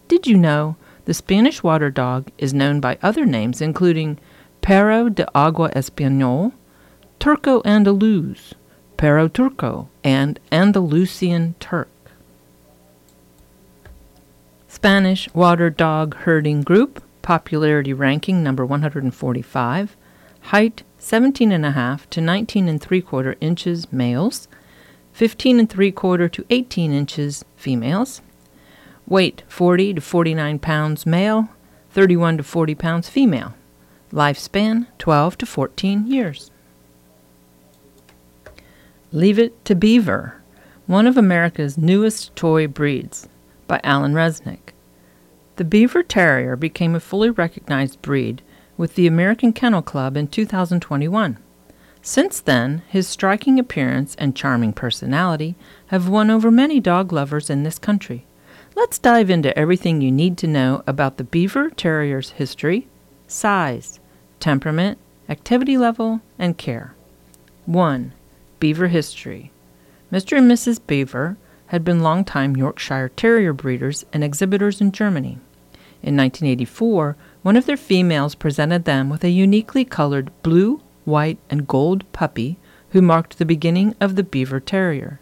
Did 0.06 0.28
you 0.28 0.36
know 0.36 0.76
the 1.06 1.14
Spanish 1.14 1.64
water 1.64 1.90
dog 1.90 2.30
is 2.38 2.54
known 2.54 2.78
by 2.78 2.96
other 3.02 3.26
names 3.26 3.60
including 3.60 4.20
Perro 4.60 5.08
de 5.08 5.26
Agua 5.36 5.70
Español, 5.70 6.52
Turco 7.22 7.62
Andaluz, 7.62 8.54
Perro 8.96 9.28
Turco, 9.28 9.88
and 10.02 10.40
Andalusian 10.50 11.54
Turk? 11.60 11.88
Spanish 14.66 15.32
Water 15.32 15.70
Dog 15.70 16.16
Herding 16.16 16.62
Group 16.62 17.00
popularity 17.22 17.92
ranking 17.92 18.42
number 18.42 18.66
145, 18.66 19.96
height 20.40 20.82
17 20.98 21.52
and 21.52 21.64
a 21.64 21.70
half 21.70 22.10
to 22.10 22.20
19 22.20 22.68
and 22.68 22.82
3 22.82 23.00
quarter 23.00 23.36
inches 23.40 23.92
males, 23.92 24.48
15 25.12 25.60
and 25.60 25.70
3 25.70 25.92
quarter 25.92 26.28
to 26.28 26.44
18 26.50 26.92
inches 26.92 27.44
females, 27.54 28.20
weight 29.06 29.44
40 29.46 29.94
to 29.94 30.00
49 30.00 30.58
pounds 30.58 31.06
male, 31.06 31.50
31 31.90 32.38
to 32.38 32.42
40 32.42 32.74
pounds 32.74 33.08
female, 33.08 33.54
lifespan 34.12 34.88
12 34.98 35.38
to 35.38 35.46
14 35.46 36.08
years. 36.08 36.51
Leave 39.14 39.38
It 39.38 39.62
to 39.66 39.74
Beaver, 39.74 40.40
one 40.86 41.06
of 41.06 41.18
America's 41.18 41.76
newest 41.76 42.34
toy 42.34 42.66
breeds, 42.66 43.28
by 43.66 43.78
Alan 43.84 44.14
Resnick. 44.14 44.72
The 45.56 45.66
Biewer 45.66 46.02
Terrier 46.02 46.56
became 46.56 46.94
a 46.94 47.00
fully 47.00 47.28
recognized 47.28 48.00
breed 48.00 48.40
with 48.78 48.94
the 48.94 49.06
American 49.06 49.52
Kennel 49.52 49.82
Club 49.82 50.16
in 50.16 50.28
2021. 50.28 51.36
Since 52.00 52.40
then, 52.40 52.80
his 52.88 53.06
striking 53.06 53.58
appearance 53.58 54.14
and 54.14 54.34
charming 54.34 54.72
personality 54.72 55.56
have 55.88 56.08
won 56.08 56.30
over 56.30 56.50
many 56.50 56.80
dog 56.80 57.12
lovers 57.12 57.50
in 57.50 57.64
this 57.64 57.78
country. 57.78 58.24
Let's 58.74 58.98
dive 58.98 59.28
into 59.28 59.56
everything 59.58 60.00
you 60.00 60.10
need 60.10 60.38
to 60.38 60.46
know 60.46 60.82
about 60.86 61.18
the 61.18 61.24
Biewer 61.24 61.70
Terrier's 61.76 62.30
history, 62.30 62.88
size, 63.26 64.00
temperament, 64.40 64.96
activity 65.28 65.76
level, 65.76 66.22
and 66.38 66.56
care. 66.56 66.94
1. 67.66 68.14
Biewer 68.62 68.86
History 68.86 69.50
Mr. 70.12 70.38
and 70.38 70.48
Mrs. 70.48 70.78
Biewer 70.86 71.36
had 71.66 71.82
been 71.82 71.98
long-time 71.98 72.54
Yorkshire 72.54 73.08
Terrier 73.16 73.52
breeders 73.52 74.06
and 74.12 74.22
exhibitors 74.22 74.80
in 74.80 74.92
Germany. 74.92 75.40
In 76.00 76.16
1984, 76.16 77.16
one 77.42 77.56
of 77.56 77.66
their 77.66 77.76
females 77.76 78.36
presented 78.36 78.84
them 78.84 79.10
with 79.10 79.24
a 79.24 79.30
uniquely 79.30 79.84
colored 79.84 80.30
blue, 80.44 80.80
white, 81.04 81.38
and 81.50 81.66
gold 81.66 82.04
puppy 82.12 82.56
who 82.90 83.02
marked 83.02 83.38
the 83.38 83.44
beginning 83.44 83.96
of 84.00 84.14
the 84.14 84.22
Biewer 84.22 84.60
Terrier. 84.64 85.18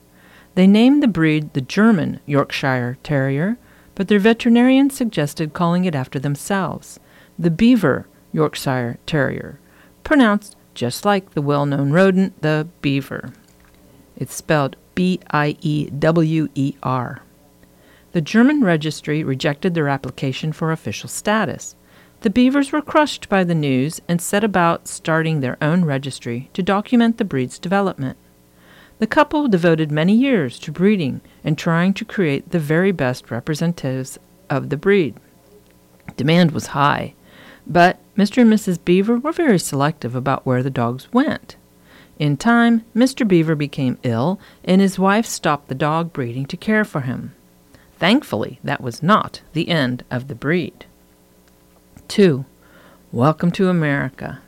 They 0.54 0.66
named 0.66 1.02
the 1.02 1.08
breed 1.08 1.54
the 1.54 1.62
German 1.62 2.20
Yorkshire 2.26 2.98
Terrier, 3.02 3.56
but 3.94 4.08
their 4.08 4.18
veterinarian 4.18 4.90
suggested 4.90 5.54
calling 5.54 5.86
it 5.86 5.94
after 5.94 6.18
themselves, 6.18 7.00
the 7.38 7.50
Biewer 7.50 8.04
Yorkshire 8.34 8.98
Terrier, 9.06 9.58
pronounced 10.04 10.56
just 10.80 11.04
like 11.04 11.32
the 11.32 11.42
well 11.42 11.66
known 11.66 11.90
rodent, 11.90 12.40
the 12.40 12.66
beaver. 12.80 13.34
It's 14.16 14.34
spelled 14.34 14.76
B 14.94 15.20
I 15.30 15.58
E 15.60 15.90
W 15.90 16.48
E 16.54 16.72
R. 16.82 17.20
The 18.12 18.22
German 18.22 18.64
registry 18.64 19.22
rejected 19.22 19.74
their 19.74 19.90
application 19.90 20.52
for 20.52 20.72
official 20.72 21.10
status. 21.10 21.74
The 22.22 22.30
Biewers 22.30 22.72
were 22.72 22.80
crushed 22.80 23.28
by 23.28 23.44
the 23.44 23.54
news 23.54 24.00
and 24.08 24.22
set 24.22 24.42
about 24.42 24.88
starting 24.88 25.40
their 25.40 25.58
own 25.60 25.84
registry 25.84 26.48
to 26.54 26.62
document 26.62 27.18
the 27.18 27.26
breed's 27.26 27.58
development. 27.58 28.16
The 29.00 29.06
couple 29.06 29.48
devoted 29.48 29.92
many 29.92 30.14
years 30.14 30.58
to 30.60 30.72
breeding 30.72 31.20
and 31.44 31.58
trying 31.58 31.92
to 31.92 32.06
create 32.06 32.52
the 32.52 32.58
very 32.58 32.90
best 32.90 33.30
representatives 33.30 34.18
of 34.48 34.70
the 34.70 34.78
breed. 34.78 35.14
Demand 36.16 36.52
was 36.52 36.68
high, 36.68 37.12
but 37.66 38.00
Mr. 38.20 38.42
and 38.42 38.52
Mrs. 38.52 38.78
Biewer 38.78 39.18
were 39.18 39.32
very 39.32 39.58
selective 39.58 40.14
about 40.14 40.44
where 40.44 40.62
the 40.62 40.68
dogs 40.68 41.10
went. 41.10 41.56
In 42.18 42.36
time, 42.36 42.84
Mr. 42.94 43.26
Biewer 43.26 43.56
became 43.56 43.96
ill, 44.02 44.38
and 44.62 44.82
his 44.82 44.98
wife 44.98 45.24
stopped 45.24 45.68
the 45.68 45.74
dog 45.74 46.12
breeding 46.12 46.44
to 46.44 46.56
care 46.58 46.84
for 46.84 47.00
him. 47.00 47.32
Thankfully, 47.98 48.60
that 48.62 48.82
was 48.82 49.02
not 49.02 49.40
the 49.54 49.70
end 49.70 50.04
of 50.10 50.28
the 50.28 50.34
breed. 50.34 50.84
2. 52.08 52.44
Welcome 53.10 53.50
to 53.52 53.70
America. 53.70 54.42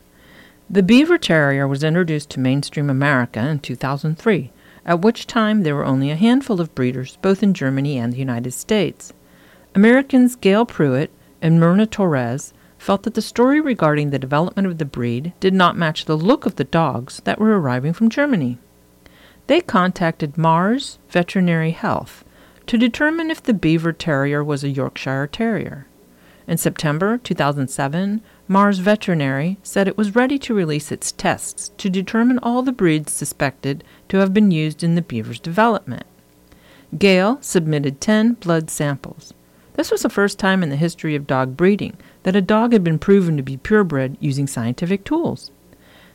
The 0.68 0.82
Biewer 0.82 1.16
Terrier 1.16 1.66
was 1.66 1.82
introduced 1.82 2.28
to 2.32 2.40
mainstream 2.40 2.90
America 2.90 3.40
in 3.40 3.58
2003, 3.58 4.50
at 4.84 5.00
which 5.00 5.26
time 5.26 5.62
there 5.62 5.76
were 5.76 5.86
only 5.86 6.10
a 6.10 6.16
handful 6.16 6.60
of 6.60 6.74
breeders 6.74 7.16
both 7.22 7.42
in 7.42 7.54
Germany 7.54 7.96
and 7.96 8.12
the 8.12 8.18
United 8.18 8.52
States. 8.52 9.14
Americans 9.74 10.36
Gail 10.36 10.66
Pruitt 10.66 11.10
and 11.40 11.58
Myrna 11.58 11.86
Torres 11.86 12.52
felt 12.82 13.04
that 13.04 13.14
the 13.14 13.22
story 13.22 13.60
regarding 13.60 14.10
the 14.10 14.18
development 14.18 14.66
of 14.66 14.78
the 14.78 14.84
breed 14.84 15.32
did 15.38 15.54
not 15.54 15.76
match 15.76 16.04
the 16.04 16.16
look 16.16 16.44
of 16.44 16.56
the 16.56 16.64
dogs 16.64 17.20
that 17.24 17.38
were 17.38 17.58
arriving 17.58 17.92
from 17.92 18.10
Germany. 18.10 18.58
They 19.46 19.60
contacted 19.60 20.36
Mars 20.36 20.98
Veterinary 21.08 21.70
Health 21.70 22.24
to 22.66 22.76
determine 22.76 23.30
if 23.30 23.40
the 23.40 23.54
Biewer 23.54 23.96
Terrier 23.96 24.42
was 24.42 24.64
a 24.64 24.68
Yorkshire 24.68 25.28
Terrier. 25.28 25.86
In 26.48 26.58
September 26.58 27.18
2007, 27.18 28.20
Mars 28.48 28.80
Veterinary 28.80 29.58
said 29.62 29.86
it 29.86 29.96
was 29.96 30.16
ready 30.16 30.38
to 30.40 30.54
release 30.54 30.90
its 30.90 31.12
tests 31.12 31.70
to 31.78 31.88
determine 31.88 32.40
all 32.40 32.62
the 32.62 32.72
breeds 32.72 33.12
suspected 33.12 33.84
to 34.08 34.16
have 34.16 34.34
been 34.34 34.50
used 34.50 34.82
in 34.82 34.96
the 34.96 35.02
Biewer's 35.02 35.38
development. 35.38 36.04
Gail 36.98 37.38
submitted 37.42 38.00
10 38.00 38.34
blood 38.34 38.70
samples. 38.70 39.32
This 39.74 39.90
was 39.90 40.02
the 40.02 40.10
first 40.10 40.38
time 40.38 40.62
in 40.62 40.68
the 40.68 40.76
history 40.76 41.14
of 41.14 41.26
dog 41.26 41.56
breeding 41.56 41.96
that 42.22 42.36
a 42.36 42.42
dog 42.42 42.72
had 42.72 42.84
been 42.84 42.98
proven 42.98 43.36
to 43.36 43.42
be 43.42 43.56
purebred 43.56 44.16
using 44.20 44.46
scientific 44.46 45.04
tools. 45.04 45.50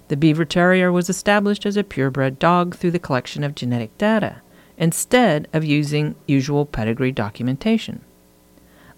The 0.08 0.16
Biewer 0.16 0.48
Terrier 0.48 0.92
was 0.92 1.10
established 1.10 1.66
as 1.66 1.76
a 1.76 1.84
purebred 1.84 2.40
dog 2.40 2.76
through 2.76 2.92
the 2.92 3.00
collection 3.00 3.44
of 3.44 3.56
genetic 3.56 3.98
data, 3.98 4.42
instead 4.78 5.48
of 5.52 5.66
using 5.66 6.16
usual 6.26 6.66
pedigree 6.66 7.12
documentation. 7.12 8.02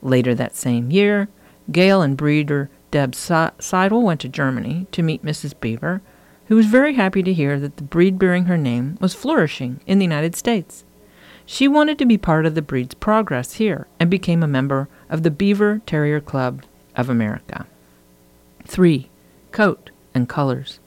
Later 0.01 0.35
that 0.35 0.55
same 0.55 0.91
year, 0.91 1.29
Gail 1.71 2.01
and 2.01 2.15
breeder 2.15 2.69
Deb 2.91 3.13
Seidel 3.15 4.01
went 4.01 4.21
to 4.21 4.29
Germany 4.29 4.87
to 4.91 5.03
meet 5.03 5.25
Mrs. 5.25 5.53
Biewer, 5.59 6.01
who 6.47 6.55
was 6.55 6.65
very 6.65 6.95
happy 6.95 7.21
to 7.23 7.33
hear 7.33 7.59
that 7.59 7.77
the 7.77 7.83
breed 7.83 8.17
bearing 8.17 8.45
her 8.45 8.57
name 8.57 8.97
was 8.99 9.13
flourishing 9.13 9.79
in 9.85 9.99
the 9.99 10.05
United 10.05 10.35
States. 10.35 10.83
She 11.45 11.67
wanted 11.67 11.97
to 11.99 12.05
be 12.05 12.17
part 12.17 12.45
of 12.45 12.55
the 12.55 12.61
breed's 12.61 12.95
progress 12.95 13.53
here 13.53 13.87
and 13.99 14.09
became 14.09 14.43
a 14.43 14.47
member 14.47 14.87
of 15.09 15.23
the 15.23 15.31
Biewer 15.31 15.81
Terrier 15.85 16.19
Club 16.19 16.63
of 16.99 17.09
America. 17.09 17.65
3. 18.65 19.09
Coat 19.51 19.89
and 20.13 20.27
colors. 20.27 20.79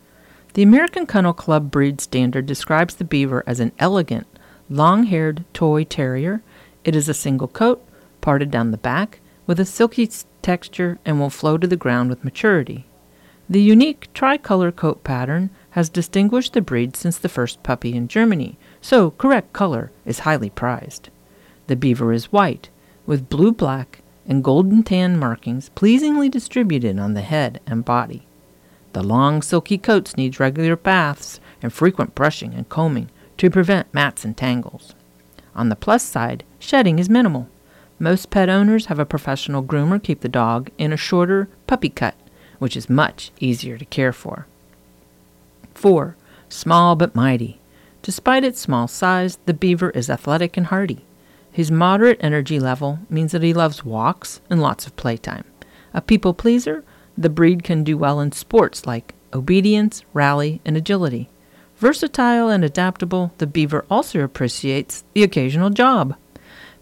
The 0.55 0.63
American 0.63 1.07
Kennel 1.07 1.33
Club 1.33 1.71
breed 1.71 2.01
standard 2.01 2.45
describes 2.45 2.95
the 2.95 3.05
Biewer 3.05 3.43
as 3.47 3.59
an 3.59 3.73
elegant, 3.79 4.27
long 4.69 5.05
haired 5.05 5.45
toy 5.55 5.85
terrier. 5.85 6.43
It 6.85 6.95
is 6.95 7.09
a 7.09 7.15
single 7.15 7.49
coat, 7.49 7.83
parted 8.21 8.51
down 8.51 8.71
the 8.71 8.77
back, 8.77 9.21
with 9.47 9.59
a 9.59 9.65
silky 9.65 10.09
texture 10.43 10.99
and 11.05 11.19
will 11.19 11.31
flow 11.31 11.57
to 11.57 11.67
the 11.67 11.77
ground 11.77 12.11
with 12.11 12.25
maturity. 12.25 12.85
The 13.49 13.63
unique 13.63 14.09
tricolor 14.13 14.71
coat 14.71 15.03
pattern 15.05 15.51
has 15.71 15.89
distinguished 15.89 16.53
the 16.53 16.61
breed 16.61 16.97
since 16.97 17.19
the 17.19 17.29
first 17.29 17.63
puppy 17.63 17.95
in 17.95 18.09
Germany, 18.09 18.59
so 18.81 19.13
correct 19.13 19.53
color 19.53 19.91
is 20.05 20.21
highly 20.21 20.51
prized. 20.51 21.09
The 21.67 21.77
Biewer 21.77 22.15
is 22.15 22.33
white, 22.33 22.69
with 23.07 23.31
blue 23.31 23.53
black 23.53 24.02
and 24.27 24.45
golden 24.45 24.83
tan 24.83 25.19
markings 25.19 25.69
pleasingly 25.71 26.29
distributed 26.29 26.99
on 26.99 27.15
the 27.15 27.21
head 27.23 27.61
and 27.67 27.85
body. 27.85 28.27
The 28.93 29.03
long 29.03 29.43
silky 29.43 29.79
coats 29.79 30.17
need 30.17 30.39
regular 30.39 30.77
baths 30.77 31.41
and 31.63 31.73
frequent 31.73 32.15
brushing 32.15 32.55
and 32.55 32.69
combing 32.69 33.09
to 33.39 33.51
prevent 33.51 33.93
mats 33.95 34.25
and 34.25 34.37
tangles. 34.37 34.95
On 35.55 35.69
the 35.69 35.77
plus 35.77 36.03
side, 36.03 36.45
shedding 36.59 36.99
is 36.99 37.09
minimal. 37.09 37.49
Most 37.99 38.31
pet 38.31 38.49
owners 38.49 38.87
have 38.87 38.99
a 38.99 39.07
professional 39.07 39.63
groomer 39.63 40.03
keep 40.03 40.21
the 40.21 40.29
dog 40.29 40.71
in 40.79 40.93
a 40.93 40.97
shorter 40.97 41.49
puppy 41.67 41.89
cut, 41.89 42.15
which 42.59 42.77
is 42.77 42.91
much 42.91 43.31
easier 43.41 43.79
to 43.79 43.85
care 43.85 44.13
for. 44.13 44.47
4. 45.75 46.17
Small 46.49 46.97
but 46.97 47.15
mighty. 47.15 47.61
Despite 48.03 48.45
its 48.45 48.61
small 48.61 48.89
size, 48.89 49.39
the 49.47 49.55
Biewer 49.55 49.95
is 49.95 50.11
athletic 50.11 50.57
and 50.57 50.67
hardy. 50.67 51.05
His 51.53 51.71
moderate 51.71 52.19
energy 52.21 52.59
level 52.59 52.99
means 53.11 53.33
that 53.33 53.43
he 53.43 53.53
loves 53.53 53.85
walks 53.85 54.41
and 54.49 54.61
lots 54.63 54.87
of 54.87 54.97
playtime. 54.97 55.45
A 55.93 56.01
people 56.01 56.33
pleaser, 56.33 56.83
the 57.17 57.29
breed 57.29 57.63
can 57.63 57.85
do 57.85 57.99
well 57.99 58.21
in 58.21 58.33
sports 58.33 58.87
like 58.87 59.15
obedience, 59.35 60.03
rally, 60.15 60.63
and 60.65 60.79
agility. 60.79 61.29
Versatile 61.77 62.49
and 62.49 62.65
adaptable, 62.65 63.33
the 63.37 63.47
Biewer 63.47 63.85
also 63.91 64.21
appreciates 64.21 65.05
the 65.13 65.23
occasional 65.23 65.69
job. 65.69 66.17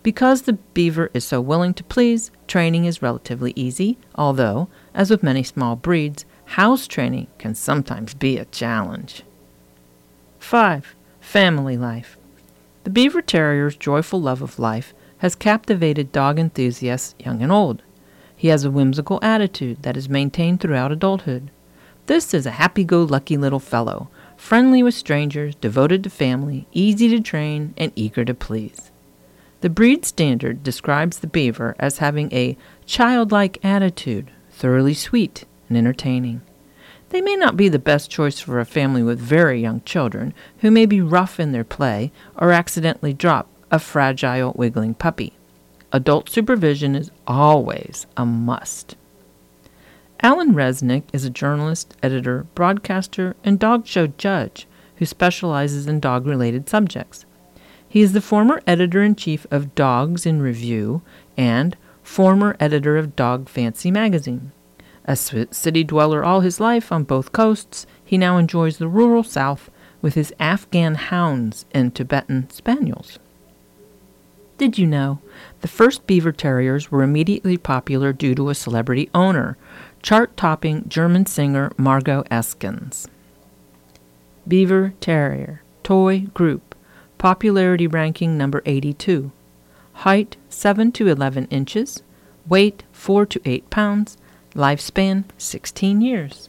Because 0.05 0.43
the 0.43 0.59
Biewer 0.75 1.11
is 1.15 1.25
so 1.25 1.41
willing 1.41 1.75
to 1.75 1.85
please, 1.85 2.31
training 2.47 2.85
is 2.85 3.03
relatively 3.03 3.53
easy, 3.57 3.99
although, 4.15 4.69
as 4.95 5.11
with 5.11 5.23
many 5.23 5.43
small 5.43 5.75
breeds, 5.75 6.25
house 6.45 6.87
training 6.87 7.27
can 7.39 7.55
sometimes 7.55 8.15
be 8.15 8.39
a 8.39 8.45
challenge. 8.47 9.25
5. 10.39 10.95
Family 11.21 11.77
life. 11.77 12.17
The 12.83 12.91
Biewer 12.91 13.21
Terrier's 13.21 13.77
joyful 13.77 14.23
love 14.23 14.41
of 14.41 14.59
life 14.59 14.95
has 15.19 15.35
captivated 15.35 16.13
dog 16.13 16.39
enthusiasts 16.39 17.15
young 17.19 17.43
and 17.43 17.53
old. 17.53 17.83
He 18.35 18.49
has 18.49 18.65
a 18.65 18.71
whimsical 18.71 19.19
attitude 19.23 19.83
that 19.83 19.99
is 19.99 20.09
maintained 20.09 20.61
throughout 20.61 20.91
adulthood. 20.91 21.51
This 22.07 22.33
is 22.33 22.47
a 22.47 22.53
happy 22.53 22.85
go 22.85 23.03
lucky 23.03 23.37
little 23.37 23.61
fellow, 23.61 24.09
friendly 24.35 24.83
with 24.83 24.95
strangers, 24.95 25.55
devoted 25.57 26.03
to 26.05 26.11
family, 26.11 26.67
easy 26.73 27.11
to 27.11 27.21
train, 27.21 27.75
and 27.77 27.93
eager 27.95 28.25
to 28.25 28.33
please. 28.33 28.91
The 29.61 29.69
breed 29.69 30.07
standard 30.07 30.63
describes 30.63 31.19
the 31.19 31.27
Biewer 31.27 31.75
as 31.79 31.99
having 31.99 32.33
a 32.33 32.57
childlike 32.87 33.63
attitude, 33.63 34.31
thoroughly 34.49 34.95
sweet 34.95 35.45
and 35.69 35.77
entertaining. 35.77 36.41
They 37.11 37.21
may 37.21 37.37
not 37.37 37.57
be 37.57 37.69
the 37.69 37.79
best 37.79 38.09
choice 38.11 38.41
for 38.41 38.61
a 38.61 38.65
family 38.65 39.03
with 39.03 39.19
very 39.19 39.61
young 39.61 39.83
children 39.83 40.33
who 40.59 40.71
may 40.71 40.87
be 40.87 41.01
rough 41.01 41.39
in 41.39 41.53
their 41.53 41.65
play 41.65 42.13
or 42.37 42.53
accidentally 42.53 43.13
drop 43.13 43.49
a 43.71 43.79
fragile, 43.79 44.53
wiggling 44.57 44.95
puppy. 44.95 45.33
Adult 45.93 46.31
supervision 46.31 46.95
is 46.95 47.11
always 47.27 48.07
a 48.17 48.25
must. 48.25 48.97
Alan 50.23 50.55
Resnick 50.55 51.03
is 51.13 51.25
a 51.25 51.31
journalist, 51.31 51.97
editor, 52.03 52.47
broadcaster, 52.55 53.35
and 53.43 53.59
dog 53.59 53.87
show 53.87 54.07
judge 54.07 54.69
who 54.97 55.07
specializes 55.07 55.89
in 55.89 55.99
dog 55.99 56.27
related 56.27 56.69
subjects. 56.69 57.25
He 57.89 58.03
is 58.03 58.13
the 58.13 58.21
former 58.21 58.63
editor 58.69 59.03
in 59.03 59.17
chief 59.17 59.47
of 59.51 59.75
Dogs 59.75 60.27
in 60.27 60.41
Review 60.41 61.03
and 61.37 61.77
former 62.05 62.57
editor 62.61 62.97
of 62.97 63.17
Dog 63.17 63.49
Fancy 63.49 63.91
magazine. 63.91 64.53
A 65.05 65.17
city 65.17 65.85
dweller 65.85 66.23
all 66.23 66.41
his 66.41 66.61
life 66.61 66.93
on 66.93 67.05
both 67.05 67.33
coasts, 67.33 67.87
he 68.05 68.19
now 68.19 68.37
enjoys 68.37 68.79
the 68.79 68.89
rural 68.89 69.23
South 69.23 69.71
with 70.03 70.15
his 70.15 70.33
Afghan 70.39 70.95
hounds 70.95 71.67
and 71.73 71.95
Tibetan 71.95 72.51
spaniels. 72.51 73.19
Did 74.59 74.77
you 74.77 74.87
know? 74.87 75.21
The 75.63 75.69
first 75.69 76.07
Biewer 76.07 76.37
terriers 76.37 76.91
were 76.91 77.03
immediately 77.03 77.57
popular 77.57 78.13
due 78.13 78.35
to 78.35 78.51
a 78.51 78.55
celebrity 78.55 79.09
owner, 79.15 79.57
chart 80.03 80.37
topping 80.37 80.87
German 80.87 81.25
singer 81.25 81.73
Margot 81.79 82.25
Eskens. 82.25 83.07
Biewer 84.47 84.93
Terrier, 85.01 85.63
Toy 85.83 86.27
Group, 86.35 86.75
popularity 87.17 87.87
ranking 87.87 88.37
number 88.37 88.63
82. 88.67 89.33
Height 89.95 90.37
7 90.51 90.93
to 90.93 91.09
11 91.09 91.47
inches, 91.47 92.03
weight 92.47 92.83
4 92.93 93.27
to 93.27 93.41
8 93.45 93.71
pounds, 93.71 94.19
Lifespan 94.55 95.23
16 95.39 96.01
years. 96.01 96.49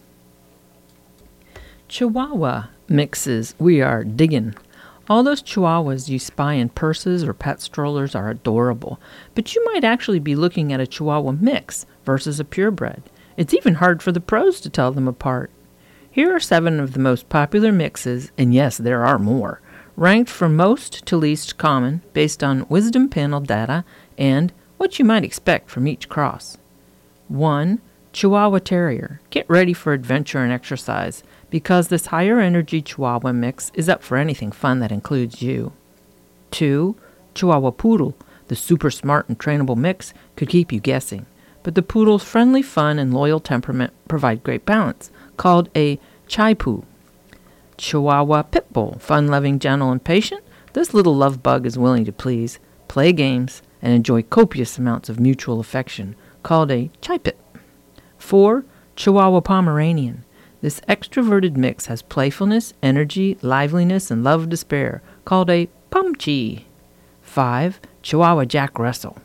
Chihuahua 1.87 2.69
mixes 2.89 3.53
we 3.59 3.79
are 3.79 4.03
digging. 4.03 4.55
All 5.07 5.21
those 5.21 5.43
chihuahuas 5.43 6.09
you 6.09 6.17
spy 6.17 6.53
in 6.53 6.69
purses 6.69 7.23
or 7.23 7.33
pet 7.35 7.61
strollers 7.61 8.15
are 8.15 8.31
adorable, 8.31 8.99
but 9.35 9.53
you 9.53 9.63
might 9.65 9.83
actually 9.83 10.17
be 10.17 10.35
looking 10.35 10.73
at 10.73 10.79
a 10.79 10.87
chihuahua 10.87 11.33
mix 11.33 11.85
versus 12.03 12.39
a 12.39 12.43
purebred. 12.43 13.03
It's 13.37 13.53
even 13.53 13.75
hard 13.75 14.01
for 14.01 14.11
the 14.11 14.19
pros 14.19 14.59
to 14.61 14.69
tell 14.71 14.91
them 14.91 15.07
apart. 15.07 15.51
Here 16.09 16.35
are 16.35 16.39
seven 16.39 16.79
of 16.79 16.93
the 16.93 16.99
most 16.99 17.29
popular 17.29 17.71
mixes, 17.71 18.31
and 18.35 18.51
yes, 18.51 18.77
there 18.77 19.05
are 19.05 19.19
more, 19.19 19.61
ranked 19.95 20.31
from 20.31 20.55
most 20.55 21.05
to 21.05 21.17
least 21.17 21.59
common 21.59 22.01
based 22.13 22.43
on 22.43 22.67
wisdom 22.67 23.09
panel 23.09 23.41
data 23.41 23.85
and 24.17 24.51
what 24.77 24.97
you 24.97 25.05
might 25.05 25.23
expect 25.23 25.69
from 25.69 25.87
each 25.87 26.09
cross. 26.09 26.57
1. 27.27 27.79
Chihuahua 28.13 28.59
Terrier. 28.59 29.21
Get 29.29 29.49
ready 29.49 29.73
for 29.73 29.93
adventure 29.93 30.39
and 30.39 30.51
exercise 30.51 31.23
because 31.49 31.87
this 31.87 32.07
higher 32.07 32.39
energy 32.39 32.81
Chihuahua 32.81 33.31
mix 33.31 33.71
is 33.73 33.87
up 33.87 34.03
for 34.03 34.17
anything 34.17 34.51
fun 34.51 34.79
that 34.79 34.91
includes 34.91 35.41
you. 35.41 35.71
2. 36.51 36.95
Chihuahua 37.33 37.71
Poodle. 37.71 38.15
The 38.49 38.55
super 38.57 38.91
smart 38.91 39.29
and 39.29 39.39
trainable 39.39 39.77
mix 39.77 40.13
could 40.35 40.49
keep 40.49 40.73
you 40.73 40.81
guessing, 40.81 41.25
but 41.63 41.75
the 41.75 41.81
poodle's 41.81 42.23
friendly 42.23 42.61
fun 42.61 42.99
and 42.99 43.13
loyal 43.13 43.39
temperament 43.39 43.93
provide 44.09 44.43
great 44.43 44.65
balance, 44.65 45.09
called 45.37 45.69
a 45.73 45.97
Chai 46.27 46.53
Poo. 46.53 46.83
Chihuahua 47.77 48.43
Pit 48.43 48.73
Bull. 48.73 48.97
Fun 48.99 49.27
loving, 49.27 49.57
gentle, 49.57 49.89
and 49.89 50.03
patient. 50.03 50.43
This 50.73 50.93
little 50.93 51.15
love 51.15 51.41
bug 51.41 51.65
is 51.65 51.77
willing 51.77 52.03
to 52.05 52.11
please, 52.11 52.59
play 52.89 53.13
games, 53.13 53.61
and 53.81 53.93
enjoy 53.93 54.21
copious 54.23 54.77
amounts 54.77 55.07
of 55.07 55.19
mutual 55.19 55.61
affection, 55.61 56.15
called 56.43 56.71
a 56.71 56.91
Chai 56.99 57.17
Pit. 57.17 57.37
4. 58.31 58.63
Chihuahua 58.95 59.41
Pomeranian. 59.41 60.23
This 60.61 60.79
extroverted 60.87 61.57
mix 61.57 61.87
has 61.87 62.01
playfulness, 62.01 62.73
energy, 62.81 63.37
liveliness, 63.41 64.09
and 64.09 64.23
love 64.23 64.49
to 64.49 64.55
spare, 64.55 65.01
called 65.25 65.49
a 65.49 65.67
Pomchi. 65.91 66.63
5. 67.23 67.81
Chihuahua 68.01 68.45
Jack 68.45 68.79
Russell. 68.79 69.17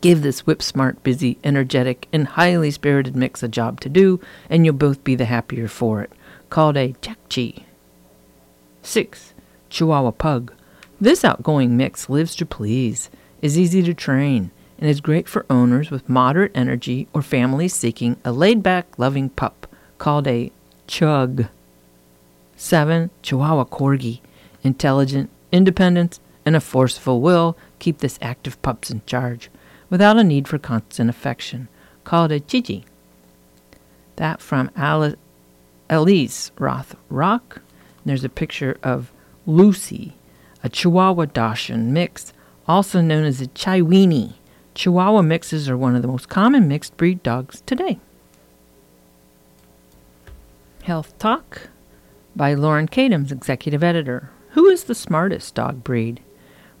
Give 0.00 0.22
this 0.22 0.46
whip 0.46 0.62
smart, 0.62 1.02
busy, 1.02 1.36
energetic, 1.42 2.06
and 2.12 2.28
highly 2.28 2.70
spirited 2.70 3.16
mix 3.16 3.42
a 3.42 3.48
job 3.48 3.80
to 3.80 3.88
do, 3.88 4.20
and 4.48 4.64
you'll 4.64 4.76
both 4.76 5.02
be 5.02 5.16
the 5.16 5.24
happier 5.24 5.66
for 5.66 6.00
it. 6.00 6.12
Called 6.48 6.76
a 6.76 6.94
Jack 7.00 7.18
Chi. 7.28 7.64
6. 8.82 9.34
Chihuahua 9.68 10.12
Pug. 10.12 10.52
This 11.00 11.24
outgoing 11.24 11.76
mix 11.76 12.08
lives 12.08 12.36
to 12.36 12.46
please, 12.46 13.10
is 13.40 13.58
easy 13.58 13.82
to 13.82 13.92
train, 13.92 14.52
and 14.82 14.90
is 14.90 15.00
great 15.00 15.28
for 15.28 15.46
owners 15.48 15.92
with 15.92 16.08
moderate 16.08 16.50
energy 16.56 17.06
or 17.12 17.22
families 17.22 17.72
seeking 17.72 18.16
a 18.24 18.32
laid 18.32 18.64
back, 18.64 18.98
loving 18.98 19.28
pup 19.28 19.68
called 19.96 20.26
a 20.26 20.50
Chug. 20.88 21.46
7. 22.56 23.08
Chihuahua 23.22 23.64
Corgi. 23.66 24.18
Intelligent, 24.64 25.30
independent, 25.52 26.18
and 26.44 26.56
a 26.56 26.60
forceful 26.60 27.20
will 27.20 27.56
keep 27.78 27.98
this 27.98 28.18
active 28.20 28.60
pups 28.60 28.90
in 28.90 29.02
charge 29.06 29.52
without 29.88 30.18
a 30.18 30.24
need 30.24 30.48
for 30.48 30.58
constant 30.58 31.08
affection, 31.08 31.68
called 32.02 32.32
a 32.32 32.40
Gigi. 32.40 32.84
That 34.16 34.40
from 34.40 34.68
Alice, 34.74 35.14
Elise 35.88 36.50
Roth 36.58 36.96
Rock. 37.08 37.62
There's 38.04 38.24
a 38.24 38.28
picture 38.28 38.76
of 38.82 39.12
Lucy, 39.46 40.14
a 40.64 40.68
Chihuahua 40.68 41.26
Dachshund 41.26 41.94
mix, 41.94 42.32
also 42.66 43.00
known 43.00 43.22
as 43.22 43.40
a 43.40 43.46
Chiweenie. 43.46 44.32
Chihuahua 44.74 45.22
mixes 45.22 45.68
are 45.68 45.76
one 45.76 45.94
of 45.94 46.02
the 46.02 46.08
most 46.08 46.28
common 46.28 46.66
mixed 46.68 46.96
breed 46.96 47.22
dogs 47.22 47.62
today. 47.66 47.98
Health 50.84 51.16
Talk 51.18 51.68
by 52.34 52.54
Lauren 52.54 52.88
Kadams, 52.88 53.30
Executive 53.30 53.84
Editor. 53.84 54.30
Who 54.50 54.66
is 54.66 54.84
the 54.84 54.94
smartest 54.94 55.54
dog 55.54 55.84
breed? 55.84 56.20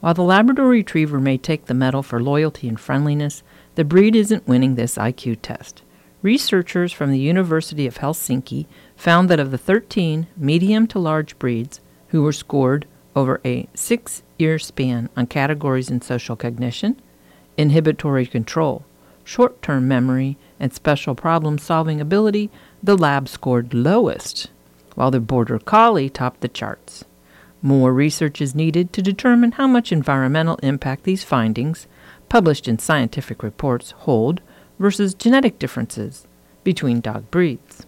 While 0.00 0.14
the 0.14 0.22
Labrador 0.22 0.68
Retriever 0.68 1.20
may 1.20 1.38
take 1.38 1.66
the 1.66 1.74
medal 1.74 2.02
for 2.02 2.20
loyalty 2.20 2.68
and 2.68 2.80
friendliness, 2.80 3.42
the 3.76 3.84
breed 3.84 4.16
isn't 4.16 4.48
winning 4.48 4.74
this 4.74 4.96
IQ 4.96 5.38
test. 5.42 5.82
Researchers 6.22 6.92
from 6.92 7.10
the 7.10 7.18
University 7.18 7.86
of 7.86 7.98
Helsinki 7.98 8.66
found 8.96 9.28
that 9.28 9.40
of 9.40 9.50
the 9.50 9.58
13 9.58 10.26
medium 10.36 10.86
to 10.88 10.98
large 10.98 11.38
breeds 11.38 11.80
who 12.08 12.22
were 12.22 12.32
scored 12.32 12.86
over 13.14 13.40
a 13.44 13.68
six 13.74 14.22
year 14.38 14.58
span 14.58 15.08
on 15.16 15.26
categories 15.26 15.90
in 15.90 16.00
social 16.00 16.34
cognition, 16.34 17.00
inhibitory 17.56 18.26
control, 18.26 18.84
short 19.24 19.60
term 19.62 19.86
memory, 19.88 20.36
and 20.58 20.72
special 20.72 21.14
problem 21.14 21.58
solving 21.58 22.00
ability, 22.00 22.50
the 22.82 22.96
lab 22.96 23.28
scored 23.28 23.74
lowest, 23.74 24.50
while 24.94 25.10
the 25.10 25.20
Border 25.20 25.58
Collie 25.58 26.10
topped 26.10 26.40
the 26.40 26.48
charts. 26.48 27.04
More 27.62 27.92
research 27.92 28.40
is 28.40 28.54
needed 28.54 28.92
to 28.92 29.02
determine 29.02 29.52
how 29.52 29.66
much 29.66 29.92
environmental 29.92 30.56
impact 30.62 31.04
these 31.04 31.22
findings, 31.22 31.86
published 32.28 32.66
in 32.66 32.78
scientific 32.78 33.42
reports, 33.42 33.92
hold 33.92 34.40
versus 34.78 35.14
genetic 35.14 35.58
differences 35.58 36.26
between 36.64 37.00
dog 37.00 37.30
breeds. 37.30 37.86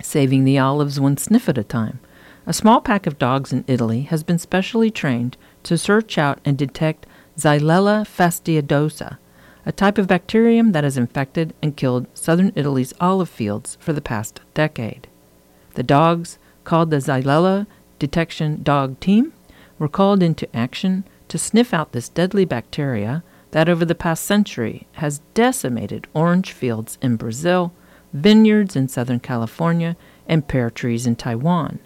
Saving 0.00 0.44
the 0.44 0.58
olives 0.58 0.98
one 0.98 1.16
sniff 1.16 1.48
at 1.48 1.58
a 1.58 1.64
time. 1.64 2.00
A 2.46 2.52
small 2.52 2.80
pack 2.80 3.06
of 3.06 3.18
dogs 3.18 3.52
in 3.52 3.64
Italy 3.68 4.02
has 4.02 4.22
been 4.22 4.38
specially 4.38 4.90
trained 4.90 5.36
to 5.62 5.78
search 5.78 6.18
out 6.18 6.40
and 6.44 6.58
detect 6.58 7.06
Xylella 7.42 8.06
fastidiosa, 8.06 9.18
a 9.66 9.72
type 9.72 9.98
of 9.98 10.06
bacterium 10.06 10.70
that 10.70 10.84
has 10.84 10.96
infected 10.96 11.52
and 11.60 11.76
killed 11.76 12.06
southern 12.14 12.52
Italy's 12.54 12.94
olive 13.00 13.28
fields 13.28 13.76
for 13.80 13.92
the 13.92 14.00
past 14.00 14.40
decade. 14.54 15.08
The 15.74 15.82
dogs, 15.82 16.38
called 16.62 16.90
the 16.90 16.98
Xylella 16.98 17.66
Detection 17.98 18.62
Dog 18.62 19.00
Team, 19.00 19.32
were 19.76 19.88
called 19.88 20.22
into 20.22 20.54
action 20.54 21.02
to 21.26 21.36
sniff 21.36 21.74
out 21.74 21.90
this 21.90 22.08
deadly 22.08 22.44
bacteria 22.44 23.24
that 23.50 23.68
over 23.68 23.84
the 23.84 23.96
past 23.96 24.24
century 24.24 24.86
has 24.92 25.20
decimated 25.34 26.06
orange 26.14 26.52
fields 26.52 26.96
in 27.02 27.16
Brazil, 27.16 27.72
vineyards 28.12 28.76
in 28.76 28.86
Southern 28.86 29.18
California, 29.18 29.96
and 30.28 30.46
pear 30.46 30.70
trees 30.70 31.08
in 31.08 31.16
Taiwan. 31.16 31.80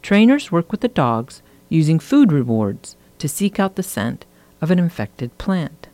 Trainers 0.00 0.52
work 0.52 0.70
with 0.70 0.80
the 0.80 0.86
dogs 0.86 1.42
using 1.68 1.98
food 1.98 2.30
rewards 2.30 2.94
to 3.18 3.28
seek 3.28 3.58
out 3.58 3.74
the 3.74 3.82
scent 3.82 4.26
of 4.62 4.70
an 4.70 4.78
infected 4.78 5.36
plant. 5.36 5.88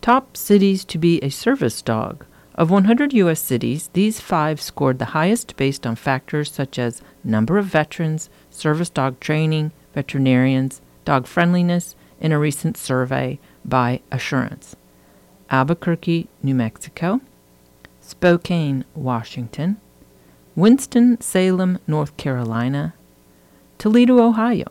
Top 0.00 0.36
cities 0.36 0.84
to 0.84 0.98
be 0.98 1.18
a 1.18 1.30
service 1.30 1.82
dog. 1.82 2.24
Of 2.54 2.70
100 2.70 3.12
U.S. 3.14 3.40
cities, 3.40 3.88
these 3.94 4.20
five 4.20 4.60
scored 4.60 4.98
the 4.98 5.16
highest 5.16 5.56
based 5.56 5.86
on 5.86 5.96
factors 5.96 6.52
such 6.52 6.78
as 6.78 7.02
number 7.24 7.58
of 7.58 7.64
veterans, 7.64 8.28
service 8.50 8.90
dog 8.90 9.18
training, 9.18 9.72
veterinarians, 9.94 10.80
dog 11.04 11.26
friendliness, 11.26 11.96
in 12.20 12.32
a 12.32 12.38
recent 12.38 12.76
survey 12.76 13.38
by 13.64 14.00
Assurance. 14.12 14.76
Albuquerque, 15.50 16.28
New 16.42 16.54
Mexico, 16.54 17.20
Spokane, 18.00 18.84
Washington, 18.94 19.78
Winston-Salem, 20.54 21.78
North 21.86 22.16
Carolina, 22.16 22.94
Toledo, 23.78 24.18
Ohio, 24.22 24.66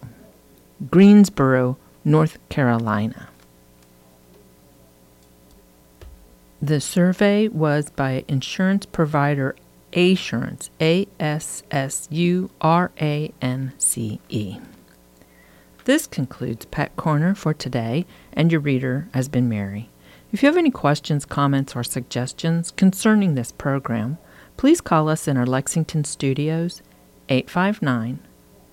Greensboro, 0.92 1.78
North 2.04 2.38
Carolina. 2.50 3.30
The 6.62 6.82
survey 6.82 7.48
was 7.48 7.90
by 7.90 8.26
insurance 8.28 8.86
provider 8.86 9.56
Assurance, 9.94 10.70
A 10.80 11.08
S 11.20 11.64
S 11.72 12.08
U 12.12 12.52
R 12.62 12.92
A 13.02 13.34
N 13.42 13.74
C 13.78 14.20
E. 14.30 14.58
This 15.86 16.06
concludes 16.06 16.66
Pet 16.66 16.96
Corner 16.96 17.34
for 17.34 17.54
today, 17.54 18.06
and 18.34 18.52
your 18.52 18.62
reader 18.62 19.08
has 19.14 19.30
been 19.30 19.50
Mary. 19.50 19.90
If 20.32 20.44
you 20.44 20.48
have 20.48 20.58
any 20.58 20.70
questions, 20.70 21.26
comments, 21.26 21.76
or 21.76 21.84
suggestions 21.84 22.72
concerning 22.72 23.34
this 23.34 23.52
program, 23.52 24.20
please 24.58 24.82
call 24.82 25.10
us 25.10 25.28
in 25.28 25.38
our 25.38 25.48
Lexington 25.48 26.04
studios 26.04 26.84
859 27.30 28.20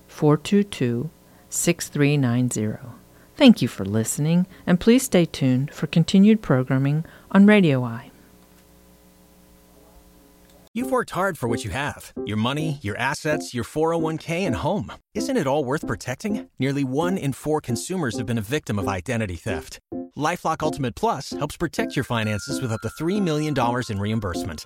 422 0.07 1.09
6390. 1.49 2.96
Thank 3.37 3.61
you 3.61 3.67
for 3.67 3.85
listening, 3.85 4.47
and 4.65 4.79
please 4.79 5.03
stay 5.03 5.25
tuned 5.25 5.71
for 5.71 5.85
continued 5.85 6.41
programming 6.41 7.05
on 7.29 7.45
Radio 7.45 7.83
Eye. 7.83 8.09
You've 10.73 10.89
worked 10.89 11.11
hard 11.11 11.37
for 11.37 11.47
what 11.47 11.63
you 11.63 11.69
have 11.69 12.13
your 12.25 12.37
money, 12.37 12.79
your 12.81 12.97
assets, 12.97 13.53
your 13.53 13.63
401k, 13.63 14.45
and 14.45 14.55
home. 14.55 14.91
Isn't 15.13 15.37
it 15.37 15.45
all 15.45 15.63
worth 15.63 15.85
protecting? 15.85 16.49
Nearly 16.57 16.83
one 16.83 17.15
in 17.17 17.31
four 17.31 17.61
consumers 17.61 18.17
have 18.17 18.25
been 18.25 18.39
a 18.39 18.49
victim 18.57 18.79
of 18.79 18.87
identity 18.87 19.35
theft. 19.35 19.79
Lifelock 20.17 20.63
Ultimate 20.63 20.95
Plus 20.95 21.29
helps 21.29 21.57
protect 21.57 21.95
your 21.95 22.05
finances 22.05 22.59
with 22.59 22.71
up 22.71 22.81
to 22.81 22.89
$3 22.89 23.21
million 23.21 23.53
in 23.89 23.99
reimbursement. 23.99 24.65